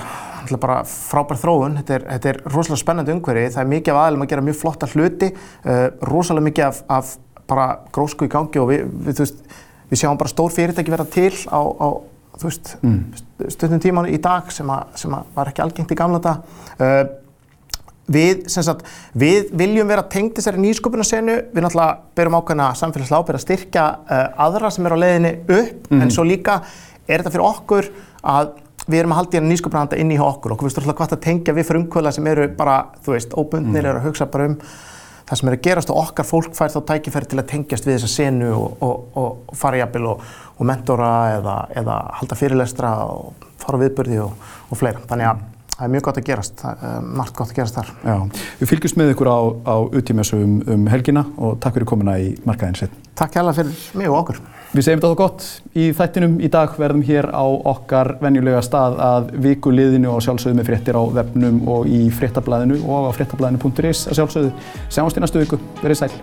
bara 0.68 0.78
frábær 0.92 1.42
þróun, 1.42 1.80
þetta 1.80 1.98
er, 1.98 2.08
þetta 2.18 2.32
er 2.34 2.42
rosalega 2.52 2.84
spennandi 2.84 3.16
umhverfi, 3.16 3.48
það 3.56 3.64
er 3.64 3.74
mikið 3.78 3.96
af 3.96 4.04
aðlum 4.04 4.26
að 4.26 4.32
gera 4.34 4.46
mjög 4.50 4.60
flotta 4.62 4.92
hluti, 4.92 5.32
uh, 5.64 5.84
rosalega 6.12 6.48
mikið 6.50 6.68
af, 6.68 6.86
af 7.00 7.18
bara 7.52 7.68
grósku 7.96 8.28
í 8.28 8.32
gangi 8.32 8.62
og 8.62 8.72
við, 8.72 8.88
við, 9.08 9.24
veist, 9.24 9.44
við 9.92 10.04
sjáum 10.04 10.20
bara 10.20 10.32
stór 10.32 10.54
fyrirtæki 10.56 10.94
verða 10.94 11.08
til 11.12 11.34
á, 11.52 11.60
á 11.60 11.88
mm. 12.84 13.00
stundum 13.52 13.82
tíman 13.84 14.10
í 14.12 14.20
dag 14.22 14.52
sem, 14.54 14.70
að, 14.72 14.96
sem 15.04 15.16
að 15.16 15.34
var 15.36 15.52
ekki 15.52 15.64
algengt 15.66 15.92
í 15.92 15.98
gamla 16.00 16.22
dag. 16.24 16.46
Uh, 16.80 17.04
Við, 18.12 18.48
sagt, 18.50 18.82
við 19.16 19.52
viljum 19.56 19.88
vera 19.88 20.04
tengd 20.10 20.34
þessari 20.36 20.60
nýsköpunarsenu, 20.64 21.36
við 21.54 21.64
náttúrulega 21.64 22.00
berum 22.18 22.40
ákveðna 22.40 22.72
samfélagslega 22.76 23.22
ábyrgð 23.22 23.40
að 23.40 23.44
styrkja 23.46 23.84
uh, 24.02 24.24
aðra 24.48 24.72
sem 24.74 24.88
eru 24.90 24.98
á 25.00 25.04
leiðinni 25.04 25.32
upp, 25.46 25.92
en 25.96 26.12
svo 26.12 26.26
líka 26.28 26.58
er 27.08 27.22
þetta 27.22 27.32
fyrir 27.32 27.48
okkur 27.48 27.92
að 28.34 28.56
við 28.88 29.00
erum 29.00 29.14
að 29.14 29.22
halda 29.22 29.32
í 29.32 29.40
hérna 29.40 29.52
nýsköpunaranda 29.54 30.00
inn 30.02 30.12
í 30.12 30.18
okkur. 30.20 30.56
Okkur 30.56 30.68
finnst 30.68 30.80
náttúrulega 30.80 30.98
hvað 31.04 31.16
að 31.16 31.24
tengja 31.28 31.56
við 31.56 31.68
frumkvöla 31.70 32.12
sem 32.16 32.28
eru 32.32 32.50
bara, 32.58 32.80
þú 33.06 33.16
veist, 33.16 33.38
óbundnir, 33.38 33.86
eru 33.86 34.02
að 34.02 34.10
hugsa 34.10 34.28
bara 34.34 34.50
um 34.50 34.58
það 35.30 35.40
sem 35.40 35.48
er 35.48 35.56
að 35.56 35.64
gerast 35.68 35.94
og 35.94 36.02
okkar 36.02 36.28
fólk 36.28 36.58
fær 36.58 36.74
þá 36.74 36.82
tækifæri 36.90 37.30
til 37.32 37.40
að 37.40 37.48
tengjast 37.54 37.88
við 37.88 37.96
þessa 37.96 38.12
senu 38.12 38.52
og, 38.52 38.84
og, 38.84 39.06
og, 39.16 39.30
og 39.48 39.60
fara 39.62 39.80
jafnvel 39.80 40.10
og, 40.12 40.28
og 40.58 40.68
mentora 40.68 41.14
eða, 41.38 41.56
eða 41.80 42.02
halda 42.20 42.40
fyrirlestra 42.42 42.92
og 43.06 43.48
fara 43.62 43.80
og, 44.26 44.36
og 44.68 44.82
fleira. 44.82 45.38
Það 45.82 45.88
er 45.88 45.94
mjög 45.96 46.04
gott 46.06 46.18
að 46.20 46.26
gerast, 46.28 46.60
það 46.62 46.82
er 46.86 47.06
margt 47.18 47.34
gott 47.40 47.50
að 47.50 47.58
gerast 47.58 47.78
þar. 47.80 47.88
Já, 48.06 48.42
við 48.60 48.70
fylgjumst 48.70 48.98
með 49.00 49.08
ykkur 49.16 49.30
á, 49.34 49.40
á 49.66 49.76
utímessu 49.98 50.38
um, 50.38 50.52
um 50.76 50.84
helgina 50.94 51.24
og 51.42 51.56
takk 51.64 51.80
fyrir 51.80 51.88
komuna 51.90 52.20
í 52.22 52.28
markaðin 52.46 52.78
sitt. 52.78 53.00
Takk 53.18 53.40
hérlega 53.40 53.64
fyrir 53.64 53.80
mig 53.98 54.12
og 54.12 54.20
okkur. 54.20 54.38
Við 54.76 54.86
segjum 54.86 55.02
þetta 55.02 55.18
gott 55.24 55.48
í 55.74 55.88
þættinum 55.98 56.36
í 56.38 56.52
dag 56.54 56.78
verðum 56.78 57.02
hér 57.08 57.32
á 57.34 57.46
okkar 57.74 58.14
venjulega 58.22 58.62
stað 58.68 59.02
að 59.08 59.34
viku 59.48 59.74
liðinu 59.74 60.14
og 60.14 60.22
sjálfsögðu 60.22 60.60
með 60.60 60.70
fréttir 60.70 61.02
á 61.02 61.04
webnum 61.18 61.58
og 61.66 61.90
í 61.90 62.04
fréttablaðinu 62.14 62.78
og 62.86 63.10
á 63.10 63.18
fréttablaðinu.is 63.18 64.06
að 64.06 64.22
sjálfsögðu. 64.22 64.54
Sjáumst 64.86 65.18
í 65.18 65.26
næstu 65.26 65.42
viku, 65.42 65.60
verið 65.82 66.04
sæl. 66.04 66.14